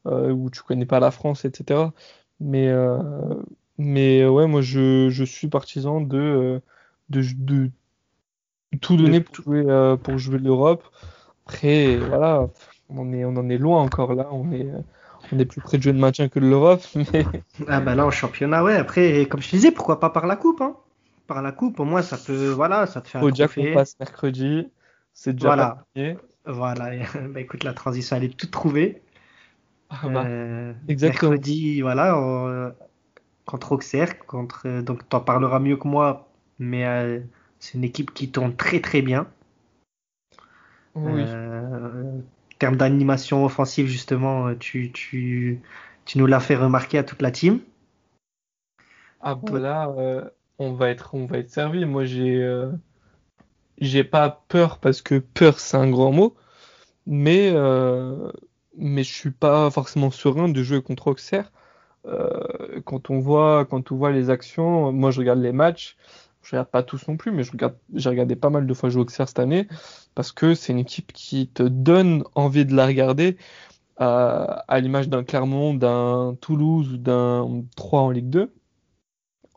[0.05, 1.79] Euh, où tu connais pas la France, etc.
[2.41, 2.97] Mais, euh,
[3.77, 6.59] mais ouais, moi je, je suis partisan de, euh,
[7.09, 7.69] de,
[8.81, 10.83] tout donner pour jouer, pour jouer l'Europe.
[11.45, 12.49] Après, voilà,
[12.89, 14.27] on, est, on en est loin encore là.
[14.31, 14.67] On est,
[15.31, 16.81] on est plus près de jouer de maintien que de l'Europe.
[17.13, 17.25] Mais...
[17.69, 18.75] Ah bah là, en championnat, ouais.
[18.75, 20.75] Après, comme je disais, pourquoi pas par la coupe hein
[21.27, 23.73] Par la coupe, au moins, ça peut, voilà, ça te fait un Faut déjà qu'on
[23.73, 24.67] passe mercredi.
[25.13, 25.85] C'est déjà voilà.
[26.45, 26.91] Voilà.
[27.29, 29.01] bah écoute, la transition, elle est toute trouvée.
[29.89, 31.31] Ah bah, euh, exactement.
[31.31, 32.73] Mercredi, voilà,
[33.45, 36.29] contre Auxerre, contre, euh, donc t'en parleras mieux que moi,
[36.59, 37.19] mais euh,
[37.59, 39.27] c'est une équipe qui tourne très très bien.
[40.95, 41.23] Oui.
[41.23, 42.21] en
[42.59, 45.59] termes d'animation offensive, justement, tu, tu,
[46.05, 47.59] tu nous l'as fait remarquer à toute la team.
[49.19, 49.89] Ah voilà,
[50.59, 51.85] on va être on va être servi.
[51.85, 52.43] Moi j'ai
[53.79, 56.35] j'ai pas peur parce que peur c'est un grand mot,
[57.05, 57.51] mais
[58.77, 61.51] mais je suis pas forcément serein de jouer contre Auxerre.
[62.05, 65.95] Euh, quand on voit quand on voit les actions, moi je regarde les matchs,
[66.41, 68.89] je regarde pas tous non plus, mais je regarde j'ai regardé pas mal de fois
[68.89, 69.67] jouer Auxerre cette année
[70.15, 73.37] parce que c'est une équipe qui te donne envie de la regarder
[73.97, 78.53] à, à l'image d'un Clermont, d'un Toulouse ou d'un 3 en Ligue 2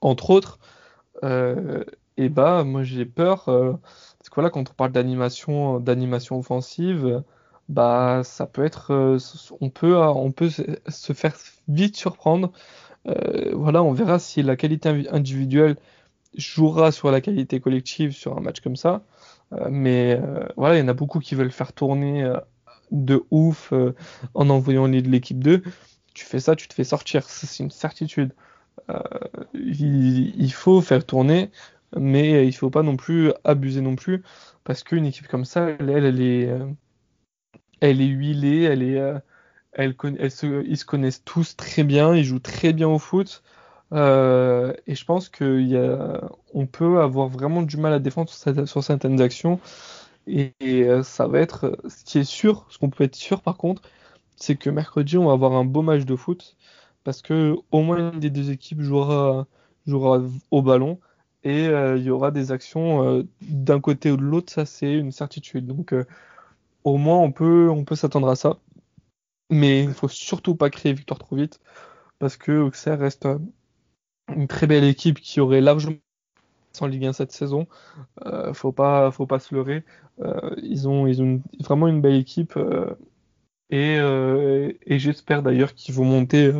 [0.02, 0.58] entre autres.
[1.24, 1.84] Euh,
[2.16, 3.72] et bah moi j'ai peur euh,
[4.18, 7.22] parce que voilà quand on parle d'animation d'animation offensive
[7.68, 9.18] bah ça peut être euh,
[9.60, 11.36] on peut on peut se faire
[11.68, 12.52] vite surprendre.
[13.08, 15.76] Euh, voilà on verra si la qualité individuelle
[16.36, 19.02] jouera sur la qualité collective sur un match comme ça.
[19.52, 20.20] Euh, mais
[20.56, 22.30] voilà il y en a beaucoup qui veulent faire tourner
[22.92, 23.72] de ouf
[24.34, 25.62] en envoyant l'équipe 2
[26.14, 28.32] tu fais ça tu te fais sortir c'est une certitude.
[29.54, 31.50] Il, faut faire tourner
[31.96, 34.22] mais il faut pas non plus abuser non plus
[34.64, 36.50] parce qu'une équipe comme ça elle, elle est
[37.80, 39.18] elle est huilée, elle est, euh,
[39.72, 39.94] elle,
[40.30, 43.42] se, ils se connaissent tous très bien, ils jouent très bien au foot.
[43.92, 49.60] Euh, et je pense qu'on peut avoir vraiment du mal à défendre sur, certaines actions.
[50.26, 53.56] Et, euh, ça va être, ce qui est sûr, ce qu'on peut être sûr par
[53.56, 53.82] contre,
[54.36, 56.56] c'est que mercredi on va avoir un beau match de foot
[57.04, 59.46] parce que au moins une des deux équipes jouera,
[59.86, 61.00] jouera au ballon
[61.46, 65.66] et il y aura des actions d'un côté ou de l'autre, ça c'est une certitude.
[65.66, 65.94] Donc
[66.84, 68.58] au moins on peut, on peut s'attendre à ça.
[69.50, 71.60] Mais il ne faut surtout pas créer victoire trop vite
[72.18, 73.38] parce que Auxerre reste euh,
[74.34, 75.96] une très belle équipe qui aurait largement
[76.80, 77.66] en Ligue 1 cette saison.
[78.26, 79.84] Euh, faut pas, faut pas se leurrer.
[80.20, 82.94] Euh, ils ont, ils ont vraiment une belle équipe euh,
[83.70, 83.96] et,
[84.86, 86.52] et j'espère d'ailleurs qu'ils vont monter,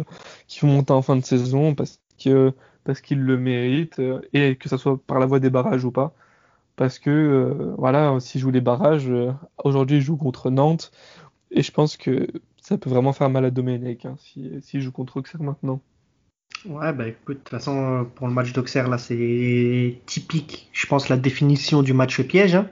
[0.49, 2.53] qu'ils vont monter en fin de saison parce que
[2.87, 4.01] parce qu'ils le méritent
[4.33, 6.15] et que ça soit par la voie des barrages ou pas
[6.77, 9.33] parce que euh, voilà, s'ils jouent les barrages, euh,
[9.65, 10.93] aujourd'hui ils jouent contre Nantes,
[11.51, 12.29] et je pense que
[12.61, 15.81] ça peut vraiment faire mal à Domenech hein, s'ils si, jouent contre Auxerre maintenant.
[16.67, 21.09] Ouais, bah écoute, de toute façon, pour le match d'Auxerre, là, c'est typique, je pense,
[21.09, 22.57] la définition du match piège.
[22.57, 22.69] Hein.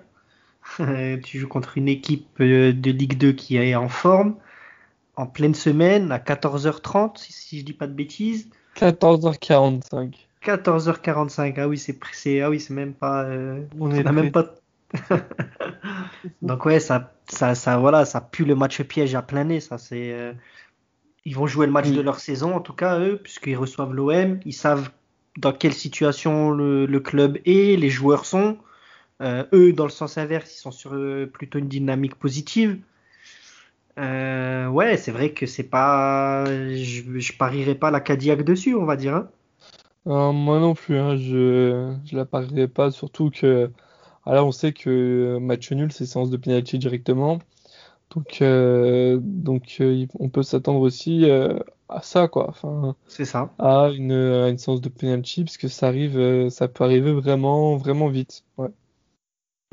[1.24, 4.36] tu joues contre une équipe euh, de Ligue 2 qui est en forme,
[5.16, 8.48] en pleine semaine, à 14h30, si, si je dis pas de bêtises.
[8.76, 10.14] 14h45.
[10.44, 11.54] 14h45.
[11.56, 13.24] Ah oui, c'est ah oui, c'est même pas.
[13.24, 14.54] Euh, on est même pas.
[16.42, 19.60] Donc ouais, ça, ça, ça, voilà, ça pue le match piège à plein nez.
[19.60, 20.12] Ça, c'est.
[20.12, 20.32] Euh,
[21.24, 24.40] ils vont jouer le match de leur saison, en tout cas eux, puisqu'ils reçoivent l'OM.
[24.44, 24.90] Ils savent
[25.38, 28.58] dans quelle situation le, le club est, les joueurs sont.
[29.22, 30.90] Euh, eux, dans le sens inverse, ils sont sur
[31.32, 32.78] plutôt une dynamique positive.
[33.96, 36.44] Ouais, c'est vrai que c'est pas.
[36.46, 39.14] Je, je parierais pas la Cadillac dessus, on va dire.
[39.14, 39.30] Hein.
[40.06, 43.70] Euh, moi non plus, hein, je je la parierais pas, surtout que
[44.26, 47.38] alors on sait que match nul c'est séance de penalty directement,
[48.10, 51.26] donc euh, donc euh, on peut s'attendre aussi
[51.88, 53.50] à ça quoi, enfin C'est ça.
[53.58, 57.76] à une à une séance de penalty parce que ça arrive, ça peut arriver vraiment
[57.76, 58.44] vraiment vite.
[58.58, 58.70] Ouais.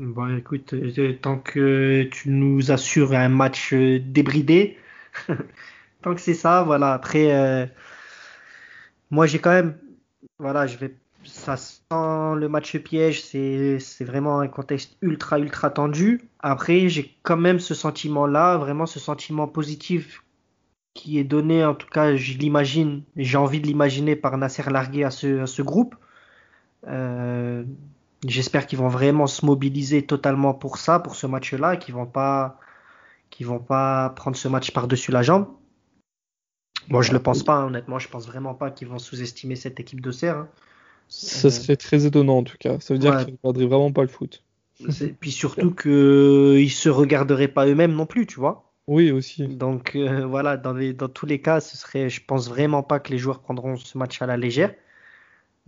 [0.02, 0.74] Bon, écoute,
[1.20, 4.76] tant que tu nous assures un match débridé,
[6.02, 6.92] tant que c'est ça, voilà.
[6.92, 7.70] Après,
[9.10, 9.78] moi j'ai quand même
[10.38, 16.28] voilà, je vais, ça sent le match piège, c'est, vraiment un contexte ultra, ultra tendu.
[16.40, 20.24] Après, j'ai quand même ce sentiment-là, vraiment ce sentiment positif
[20.94, 25.04] qui est donné, en tout cas, je l'imagine, j'ai envie de l'imaginer par Nasser Largué
[25.04, 25.94] à ce, à ce groupe.
[26.88, 27.64] Euh,
[28.26, 32.58] j'espère qu'ils vont vraiment se mobiliser totalement pour ça, pour ce match-là, qu'ils vont pas,
[33.30, 35.46] qu'ils vont pas prendre ce match par-dessus la jambe.
[36.88, 37.98] Moi, je le pense pas, honnêtement.
[37.98, 40.48] Je pense vraiment pas qu'ils vont sous-estimer cette équipe de Hein.
[41.08, 42.80] Ça serait très étonnant, en tout cas.
[42.80, 44.42] Ça veut dire qu'ils ne regarderaient vraiment pas le foot.
[45.20, 48.72] Puis surtout qu'ils se regarderaient pas eux-mêmes non plus, tu vois.
[48.88, 49.46] Oui, aussi.
[49.46, 52.98] Donc euh, voilà, dans, les, dans tous les cas, ce serait, je pense vraiment pas
[52.98, 54.74] que les joueurs prendront ce match à la légère.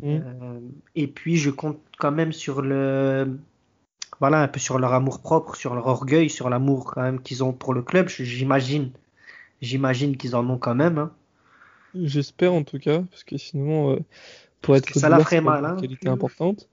[0.00, 0.06] Mm.
[0.08, 0.60] Euh,
[0.94, 3.38] et puis je compte quand même sur le,
[4.20, 7.44] voilà, un peu sur leur amour propre, sur leur orgueil, sur l'amour quand même qu'ils
[7.44, 8.08] ont pour le club.
[8.08, 8.92] J'imagine,
[9.62, 10.98] j'imagine qu'ils en ont quand même.
[10.98, 11.12] hein.
[11.94, 14.00] J'espère en tout cas, parce que sinon, euh,
[14.62, 15.76] pour être que ça la ferait mal, une hein.
[15.76, 16.68] qualité importante.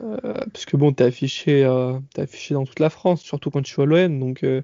[0.00, 0.18] Euh,
[0.52, 3.74] parce que bon, t'es affiché, euh, t'es affiché dans toute la France, surtout quand tu
[3.74, 4.62] joues à l'OM, donc euh,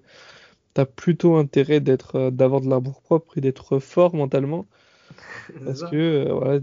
[0.74, 4.66] t'as plutôt intérêt d'être, d'avoir de l'amour propre et d'être fort mentalement,
[5.64, 5.90] parce ça.
[5.90, 6.60] que voilà,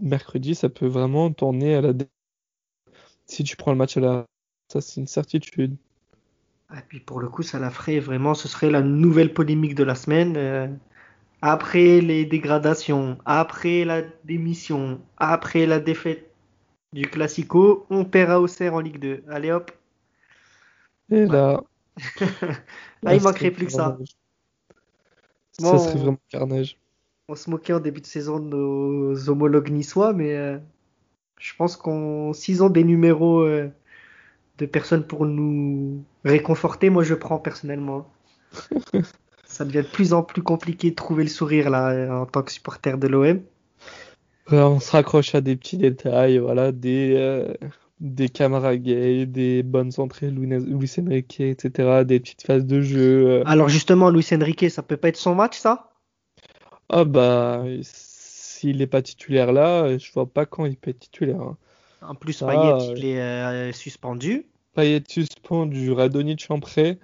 [0.00, 1.92] mercredi, ça peut vraiment tourner à la
[3.26, 4.26] si tu prends le match à la,
[4.68, 5.76] ça c'est une certitude.
[6.74, 9.84] Et puis pour le coup, ça la ferait vraiment, ce serait la nouvelle polémique de
[9.84, 10.36] la semaine.
[10.36, 10.68] euh,
[11.42, 16.30] après les dégradations, après la démission, après la défaite
[16.94, 19.24] du Classico, on perd à Auxerre en Ligue 2.
[19.28, 19.70] Allez hop.
[21.10, 21.62] Et là,
[21.96, 22.26] Là,
[23.02, 23.98] là, il manquerait plus que ça.
[25.58, 26.78] Ça serait vraiment carnage.
[27.28, 30.58] On se moquait en début de saison de nos homologues niçois, mais euh,
[31.38, 33.68] je pense qu'on, s'ils ont des numéros euh,
[34.58, 38.10] de personnes pour nous réconforter, moi je prends personnellement.
[39.46, 42.50] Ça devient de plus en plus compliqué de trouver le sourire là en tant que
[42.50, 43.40] supporter de l'OM.
[44.50, 47.54] On se raccroche à des petits détails, voilà, des, euh,
[48.00, 53.26] des caméras gays, des bonnes entrées Luis, Luis Enrique, etc., des petites phases de jeu.
[53.26, 53.42] euh.
[53.46, 55.93] Alors justement, Luis Enrique, ça peut pas être son match ça?
[56.88, 61.40] Ah bah, s'il n'est pas titulaire là, je vois pas quand il peut être titulaire.
[61.40, 61.56] hein.
[62.02, 64.46] En plus, Ça, Payet, euh, il est euh, suspendu.
[64.74, 66.98] Payet suspendu, Radonjic en prêt.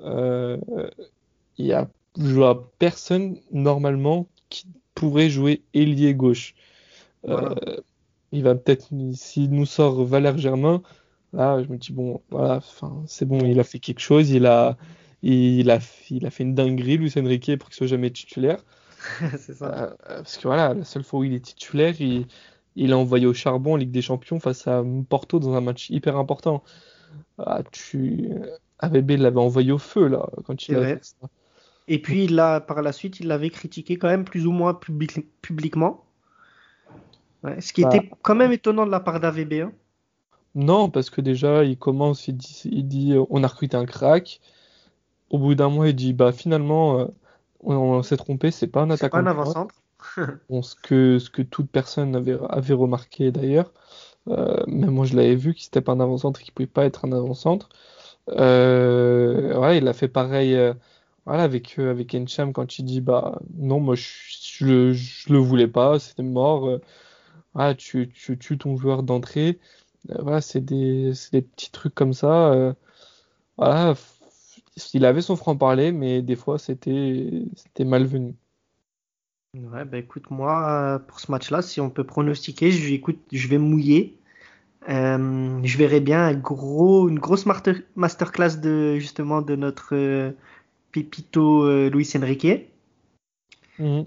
[0.00, 0.58] Euh,
[1.58, 6.54] Il y a, je vois personne normalement qui pourrait jouer ailier gauche.
[7.22, 7.54] Voilà.
[7.68, 7.76] Euh,
[8.32, 10.82] il va peut-être, s'il nous sort Valère Germain,
[11.32, 14.46] là, je me dis, bon, voilà, enfin, c'est bon, il a fait quelque chose, il
[14.46, 14.76] a,
[15.22, 15.78] il a,
[16.10, 18.58] il a fait une dinguerie, Luis Enrique, pour qu'il soit jamais titulaire.
[19.38, 19.72] C'est ça.
[19.72, 22.26] Euh, parce que voilà, la seule fois où il est titulaire, il,
[22.76, 25.90] il a envoyé au charbon en Ligue des Champions face à Porto dans un match
[25.90, 26.62] hyper important.
[27.38, 28.30] Ah, tu,
[28.82, 30.86] l'avait envoyé au feu, là, quand il a vrai.
[30.86, 31.28] fait ça.
[31.88, 34.74] Et puis là, par la suite, il l'avait critiqué quand même plus ou moins
[35.42, 36.04] publiquement.
[37.44, 39.52] Ouais, ce qui Bah, était quand même étonnant de la part d'AVB.
[39.62, 39.72] hein.
[40.54, 43.86] non, parce que déjà, il commence, il dit, il dit, euh, on a recruté un
[43.86, 44.40] crack.
[45.30, 47.06] Au bout d'un mois, il dit, bah finalement, euh,
[47.64, 49.74] on, on s'est trompé, c'est pas un C'est pas attaquant un avant-centre.
[50.50, 53.72] Bon, ce que, ce que toute personne avait, avait remarqué d'ailleurs.
[54.28, 56.84] Euh, même moi, je l'avais vu qu'il n'était pas un avant-centre et qu'il pouvait pas
[56.86, 57.68] être un avant-centre.
[58.30, 60.74] Euh, ouais, il a fait pareil euh,
[61.26, 64.04] voilà, avec, euh, avec Encham quand il dit bah non, moi je,
[64.58, 66.80] je, le- je le voulais pas, c'était mort.
[67.54, 69.58] voilà, tu, tu tues ton joueur d'entrée.
[70.08, 72.74] Voilà, c'est des, petits trucs comme ça.
[73.58, 73.94] voilà,
[74.92, 77.46] il avait son franc-parler, mais des fois c'était
[77.80, 78.34] malvenu.
[79.54, 83.46] Ouais, bah écoute, moi, euh, pour ce match-là, si on peut pronostiquer, je, écoute, je
[83.46, 84.18] vais mouiller.
[84.88, 90.32] Euh, je verrais bien un gros, une grosse master- masterclass de justement de notre euh,
[90.92, 92.46] Pépito euh, Luis Enrique.
[93.78, 94.06] Mhm.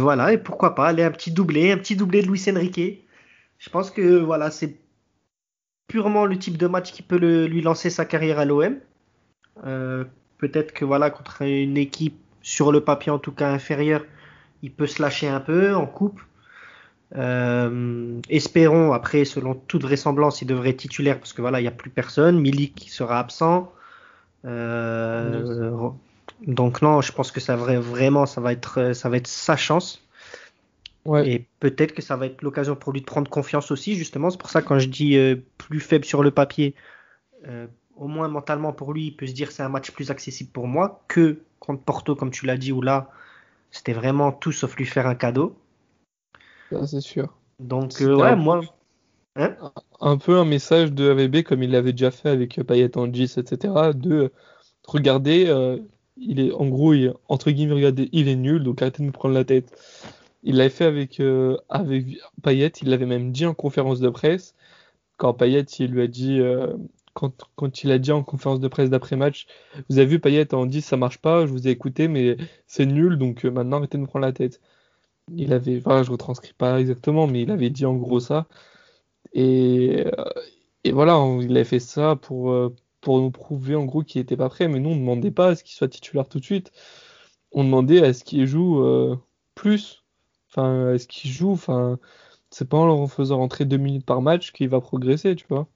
[0.00, 3.04] Voilà, et pourquoi pas aller un petit doublé, un petit doublé de Luis Enrique.
[3.58, 4.76] Je pense que voilà, c'est
[5.86, 8.80] purement le type de match qui peut le- lui lancer sa carrière à l'OM.
[9.66, 10.04] Euh,
[10.38, 14.04] peut-être que voilà, contre une équipe sur le papier en tout cas inférieure,
[14.62, 16.20] il peut se lâcher un peu en coupe.
[17.16, 21.68] Euh, espérons, après, selon toute vraisemblance, il devrait être titulaire parce que voilà, il n'y
[21.68, 22.40] a plus personne.
[22.40, 23.72] Milik sera absent.
[24.44, 25.90] Euh,
[26.46, 29.56] donc non, je pense que ça va vraiment, ça va être, ça va être sa
[29.56, 30.06] chance.
[31.04, 31.28] Ouais.
[31.28, 34.30] Et peut-être que ça va être l'occasion pour lui de prendre confiance aussi, justement.
[34.30, 36.74] C'est pour ça quand je dis euh, plus faible sur le papier,
[37.96, 40.66] au moins mentalement pour lui, il peut se dire c'est un match plus accessible pour
[40.66, 43.10] moi que contre Porto, comme tu l'as dit, où là,
[43.70, 45.56] c'était vraiment tout sauf lui faire un cadeau.
[46.70, 47.32] Ça, c'est sûr.
[47.60, 48.60] Donc euh, ouais, un- moi,
[49.36, 49.56] hein?
[50.00, 53.38] un peu un message de AVB comme il l'avait déjà fait avec Payet en 10,
[53.38, 53.92] etc.
[53.92, 54.32] De
[54.86, 55.78] regardez, euh,
[56.16, 59.12] il est en gros, il, entre guillemets, regardez, il est nul, donc arrêtez de me
[59.12, 59.72] prendre la tête.
[60.42, 62.06] Il l'avait fait avec, euh, avec
[62.42, 64.54] Payet, il l'avait même dit en conférence de presse.
[65.18, 66.74] Quand Payet, il lui a dit, euh,
[67.14, 69.46] quand, il a dit en conférence de presse d'après-match,
[69.88, 72.36] vous avez vu Payet en 10, ça marche pas, je vous ai écouté, mais
[72.66, 74.60] c'est nul, donc euh, maintenant arrêtez de me prendre la tête.
[75.36, 78.48] Il avait, enfin, je retranscris pas exactement, mais il avait dit en gros ça.
[79.34, 84.20] Et, euh, voilà, il a fait ça pour, euh, pour nous prouver en gros qu'il
[84.20, 84.68] était pas prêt.
[84.68, 86.72] Mais nous, on ne demandait pas à ce qu'il soit titulaire tout de suite.
[87.52, 88.84] On demandait à ce qu'il joue
[89.54, 90.04] plus.
[90.50, 91.52] Enfin, à ce qu'il joue.
[91.52, 91.98] Enfin,
[92.50, 95.68] c'est pas en faisant rentrer deux minutes par match qu'il va progresser, tu vois.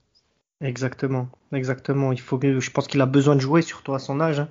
[0.60, 2.12] Exactement, exactement.
[2.12, 4.40] Il faut que, je pense qu'il a besoin de jouer, surtout à son âge.
[4.40, 4.48] hein.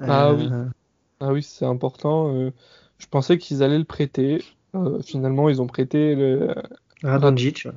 [0.00, 0.48] Ah oui.
[0.52, 0.64] Euh,
[1.20, 2.34] Ah oui, c'est important.
[2.34, 2.52] euh,
[2.98, 4.44] je pensais qu'ils allaient le prêter.
[5.02, 6.54] finalement, ils ont prêté le.
[7.02, 7.68] Radonjic.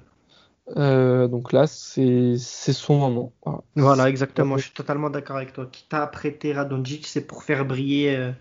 [0.75, 3.33] donc là, c'est son moment.
[3.75, 4.57] Voilà, exactement.
[4.57, 5.67] Je suis totalement d'accord avec toi.
[5.71, 8.33] Qui t'a prêté Radonjic, c'est pour faire briller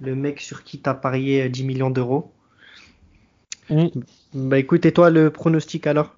[0.00, 2.32] le mec sur qui t'as parié 10 millions d'euros.
[3.68, 3.86] Mm.
[4.34, 6.14] Bah écoute, et toi, le pronostic alors?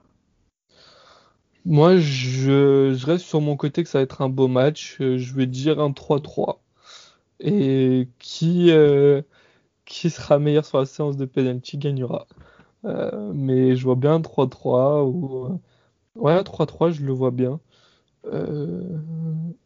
[1.69, 4.97] Moi, je, reste sur mon côté que ça va être un beau match.
[5.03, 6.61] Euh, je vais dire un 3-3.
[7.41, 9.21] Et qui, euh,
[9.85, 12.27] qui sera meilleur sur la séance de penalty gagnera.
[12.87, 15.61] Euh, mais je vois bien 3-3 ou.
[16.17, 17.61] Ouais, 3-3, je le vois bien.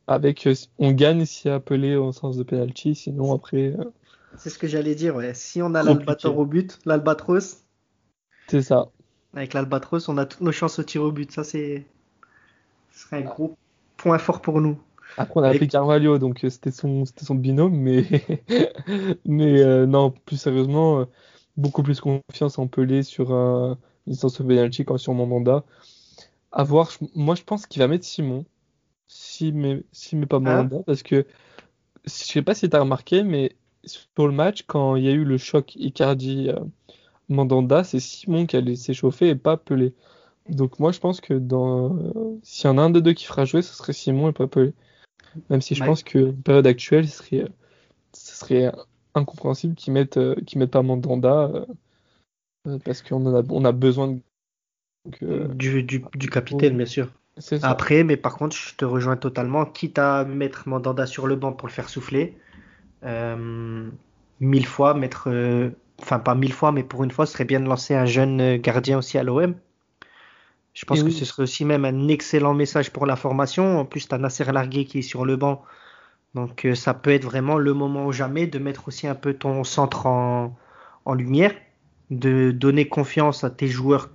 [0.09, 0.49] avec,
[0.79, 3.77] on gagne si appelé en séance de penalty, sinon après.
[4.39, 5.35] C'est ce que j'allais dire, ouais.
[5.35, 7.63] Si on a l'albatros au but, l'albatros,
[8.49, 8.91] c'est ça.
[9.35, 11.31] Avec l'Albatros, on a toutes nos chances au tir au but.
[11.31, 11.87] Ça, c'est.
[12.93, 13.57] Ce serait un gros
[13.97, 14.79] point fort pour nous.
[15.17, 18.05] Après, on a appelé Carvalho, donc euh, c'était son, son binôme, mais,
[19.25, 21.05] mais euh, non, plus sérieusement, euh,
[21.57, 23.77] beaucoup plus confiance en Pelé sur une
[24.07, 25.65] licence de penalty quand sur mon mandat.
[26.51, 28.45] À voir, moi je pense qu'il va mettre Simon,
[29.07, 30.63] si mais, si mais pas mon ah.
[30.63, 31.27] mandat, parce que
[32.05, 33.55] je sais pas si tu as remarqué, mais
[33.85, 36.51] sur le match, quand il y a eu le choc Icardi
[37.33, 39.95] Mandanda, c'est Simon qui allait s'échauffer et pas Pelé.
[40.49, 41.97] Donc moi je pense que dans
[42.43, 44.47] s'il y en a un des deux qui fera jouer, ce serait Simon et pas
[44.47, 44.75] Pelé.
[45.51, 47.49] Même si je pense que période actuelle, ce serait,
[48.13, 48.73] ce serait
[49.15, 51.67] incompréhensible qu'ils mettent, euh, mettent pas Mandanda euh,
[52.69, 54.19] euh, parce qu'on a, on a besoin
[55.07, 57.09] du, du, capitaine, bien sûr.
[57.63, 59.65] Après, mais par contre, je te rejoins totalement.
[59.65, 62.37] Quitte à mettre Mandanda sur le banc pour le faire souffler,
[64.41, 65.29] mille fois mettre
[66.03, 68.41] enfin pas mille fois, mais pour une fois, ce serait bien de lancer un jeune
[68.41, 69.55] euh, gardien aussi à l'OM.
[70.75, 73.79] Je pense que ce serait aussi même un excellent message pour la formation.
[73.79, 75.63] En plus, tu as Nasser Largué qui est sur le banc.
[76.35, 79.35] Donc euh, ça peut être vraiment le moment ou jamais de mettre aussi un peu
[79.35, 80.57] ton centre en,
[81.15, 81.53] lumière,
[82.11, 84.09] de donner confiance à tes joueurs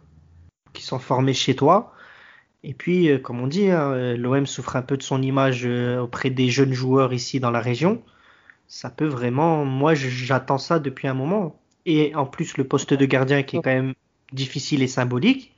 [0.74, 1.94] qui sont formés chez toi.
[2.64, 6.32] Et puis, euh, comme on dit, hein, l'OM souffre un peu de son image auprès
[6.32, 8.02] des jeunes joueurs ici dans la région.
[8.68, 13.06] Ça peut vraiment, moi j'attends ça depuis un moment et en plus le poste de
[13.06, 13.94] gardien qui est quand même
[14.34, 15.56] difficile et symbolique.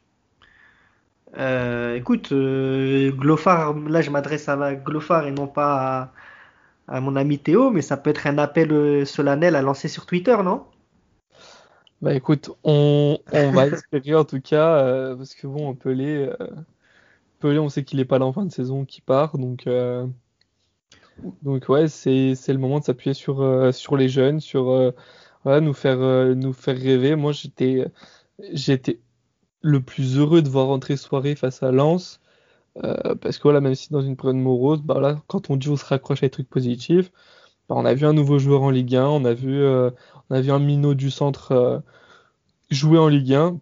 [1.38, 6.14] Euh, écoute, euh, Glofar, là je m'adresse à Glofar et non pas
[6.88, 10.06] à, mon ami Théo, mais ça peut être un appel euh, solennel à lancer sur
[10.06, 10.66] Twitter, non?
[12.02, 16.30] Bah écoute, on, va espérer en tout cas, parce que bon, Pelé,
[17.40, 19.68] Pelé, on sait qu'il n'est pas là en fin de saison, qui part, donc
[21.42, 24.94] donc ouais, c'est le moment de s'appuyer sur, sur les jeunes, sur
[25.46, 27.16] nous faire euh, nous faire rêver.
[27.16, 27.86] Moi, j'étais
[28.54, 29.00] j'étais
[29.62, 32.20] le plus heureux de voir rentrer soirée face à Lens.
[32.84, 35.70] Euh, parce que voilà, même si dans une période morose, bah là, quand on dit
[35.70, 37.12] on se raccroche à des trucs positifs,
[37.70, 39.92] bah, on a vu un nouveau joueur en Ligue 1, on a vu, euh,
[40.30, 41.84] on a vu un minot du centre
[42.72, 43.60] jouer en Ligue 1.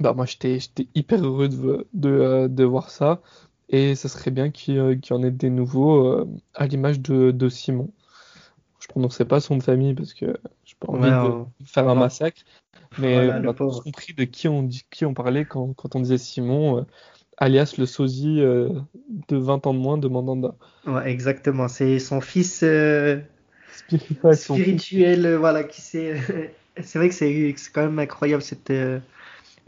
[0.00, 0.58] Bah moi j'étais
[0.94, 3.20] hyper heureux de, de, voir ça
[3.68, 7.90] et ce serait bien qu'il y en ait des nouveaux à l'image de, de Simon.
[8.80, 10.38] Je prononçais pas son de famille parce que
[10.80, 12.42] pas envie de faire un massacre.
[12.98, 16.78] Mais on a compris de qui on, qui on parlait quand, quand on disait Simon,
[16.78, 16.82] euh,
[17.36, 18.70] alias le sosie euh,
[19.28, 20.54] de 20 ans de moins de Mandanda.
[20.86, 21.68] Ouais, exactement.
[21.68, 23.18] C'est son fils euh,
[24.32, 26.16] spirituel, voilà, qui c'est.
[26.82, 28.72] c'est vrai que c'est quand même incroyable cette.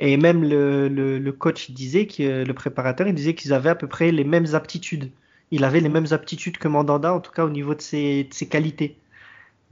[0.03, 3.75] Et même le, le, le, coach disait que le préparateur il disait qu'ils avaient à
[3.75, 5.11] peu près les mêmes aptitudes.
[5.51, 8.33] Il avait les mêmes aptitudes que Mandanda, en tout cas au niveau de ses, de
[8.33, 8.97] ses qualités.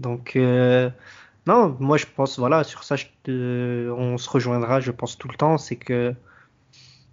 [0.00, 0.36] Donc,
[1.48, 2.96] non, moi je pense, voilà, sur ça,
[3.26, 6.14] on se rejoindra, je pense tout le temps, c'est que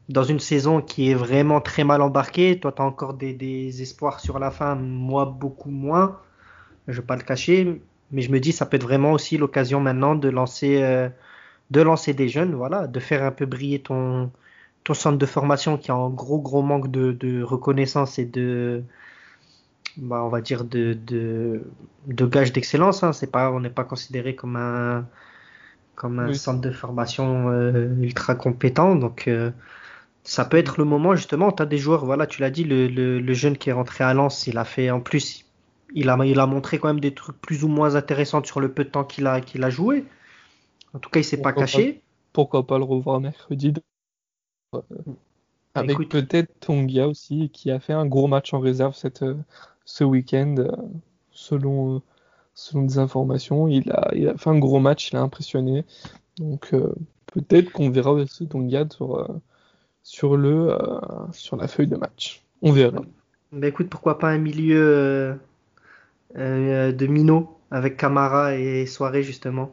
[0.09, 4.19] dans une saison qui est vraiment très mal embarquée, toi tu as encore des, espoirs
[4.19, 6.19] sur la fin, moi beaucoup moins,
[6.89, 7.81] je vais pas le cacher,
[8.11, 11.07] mais je me dis ça peut être vraiment aussi l'occasion maintenant de lancer, euh,
[11.71, 14.31] de lancer des jeunes, voilà, de faire un peu briller ton
[14.93, 18.83] centre de formation qui a un gros gros manque de reconnaissance et de
[19.97, 21.63] bah, on va dire de, de,
[22.07, 23.03] de gage d'excellence.
[23.03, 23.13] Hein.
[23.13, 25.07] C'est pas, on n'est pas considéré comme un
[25.95, 28.95] comme un centre de formation euh, ultra compétent.
[28.95, 29.51] Donc euh,
[30.23, 31.51] ça peut être le moment justement.
[31.51, 34.13] Tu as des joueurs, voilà, tu l'as dit, le, le, jeune qui est rentré à
[34.13, 35.45] Lens, il a fait en plus,
[35.93, 38.71] il a, il a montré quand même des trucs plus ou moins intéressants sur le
[38.71, 40.05] peu de temps qu'il a, qu'il a joué.
[40.93, 42.01] En tout cas, il s'est pas caché.
[42.33, 43.73] pourquoi pas le revoir mercredi
[44.73, 44.83] bah,
[45.73, 49.23] Avec peut-être Tongia aussi, qui a fait un gros match en réserve cette,
[49.85, 50.71] ce week-end, euh,
[51.31, 51.99] selon, euh,
[52.53, 53.67] selon des informations.
[53.67, 55.85] Il a, il fait un gros match, il a impressionné.
[56.37, 56.93] Donc euh,
[57.27, 59.39] peut-être qu'on verra aussi Tonga sur,
[60.03, 60.77] sur, le,
[61.31, 62.43] sur la feuille de match.
[62.61, 63.01] On verra.
[63.51, 65.39] Bah écoute, pourquoi pas un milieu
[66.35, 69.71] de Mino avec Camara et Soirée justement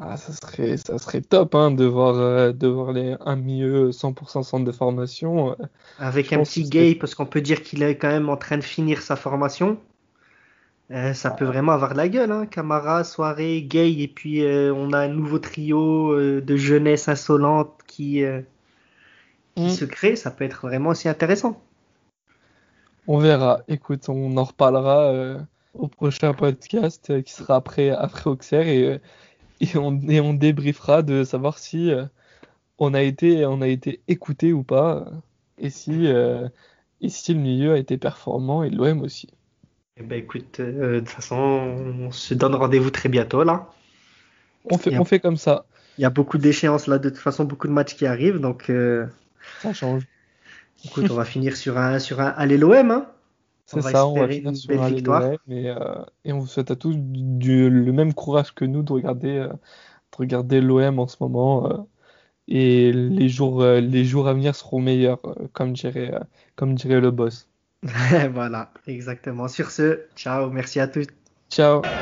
[0.00, 3.90] Ah, ça serait, ça serait top hein, de, voir, euh, de voir les, un milieu
[3.92, 5.52] 100% centre de formation.
[5.52, 5.54] euh.
[6.00, 8.64] Avec un petit Gay, parce qu'on peut dire qu'il est quand même en train de
[8.64, 9.78] finir sa formation.
[10.90, 12.46] Euh, ça peut vraiment avoir de la gueule, hein.
[12.46, 18.22] Camara, Soirée, Gay, et puis on a un nouveau trio de jeunesse insolente qui,
[19.54, 19.70] qui Mm.
[19.70, 20.16] se crée.
[20.16, 21.62] Ça peut être vraiment aussi intéressant.
[23.06, 23.60] On verra.
[23.68, 25.38] Écoute, on en reparlera
[25.74, 29.00] au prochain podcast qui sera après, après Auxerre et,
[29.64, 32.04] et, on, et on débriefera de savoir si euh,
[32.78, 35.06] on a été, on a été écouté ou pas
[35.58, 36.48] et si, euh,
[37.00, 39.28] et si le milieu a été performant et l'OM aussi.
[39.96, 43.68] Eh ben écoute, euh, de toute façon, on se donne rendez-vous très bientôt là.
[44.70, 45.66] On fait, on fait comme ça.
[45.98, 48.38] Il y a beaucoup d'échéances là, de toute façon, beaucoup de matchs qui arrivent.
[48.38, 49.06] Donc, euh,
[49.60, 50.02] Ça change.
[50.84, 52.90] écoute, on va finir sur un, sur un Allez l'OM.
[52.90, 53.06] Hein.
[53.66, 55.24] C'est ça, on va finir sur un victoire.
[55.26, 58.82] LOM et, euh, et on vous souhaite à tous du, le même courage que nous
[58.82, 59.58] de regarder, euh, de
[60.18, 61.70] regarder l'OM en ce moment.
[61.70, 61.78] euh,
[62.48, 65.20] et les jours, euh, les jours à venir seront meilleurs,
[65.54, 66.12] comme dirait,
[66.56, 67.48] comme dirait le boss.
[68.32, 69.48] voilà, exactement.
[69.48, 71.06] Sur ce, ciao, merci à tous.
[71.50, 71.94] Ciao!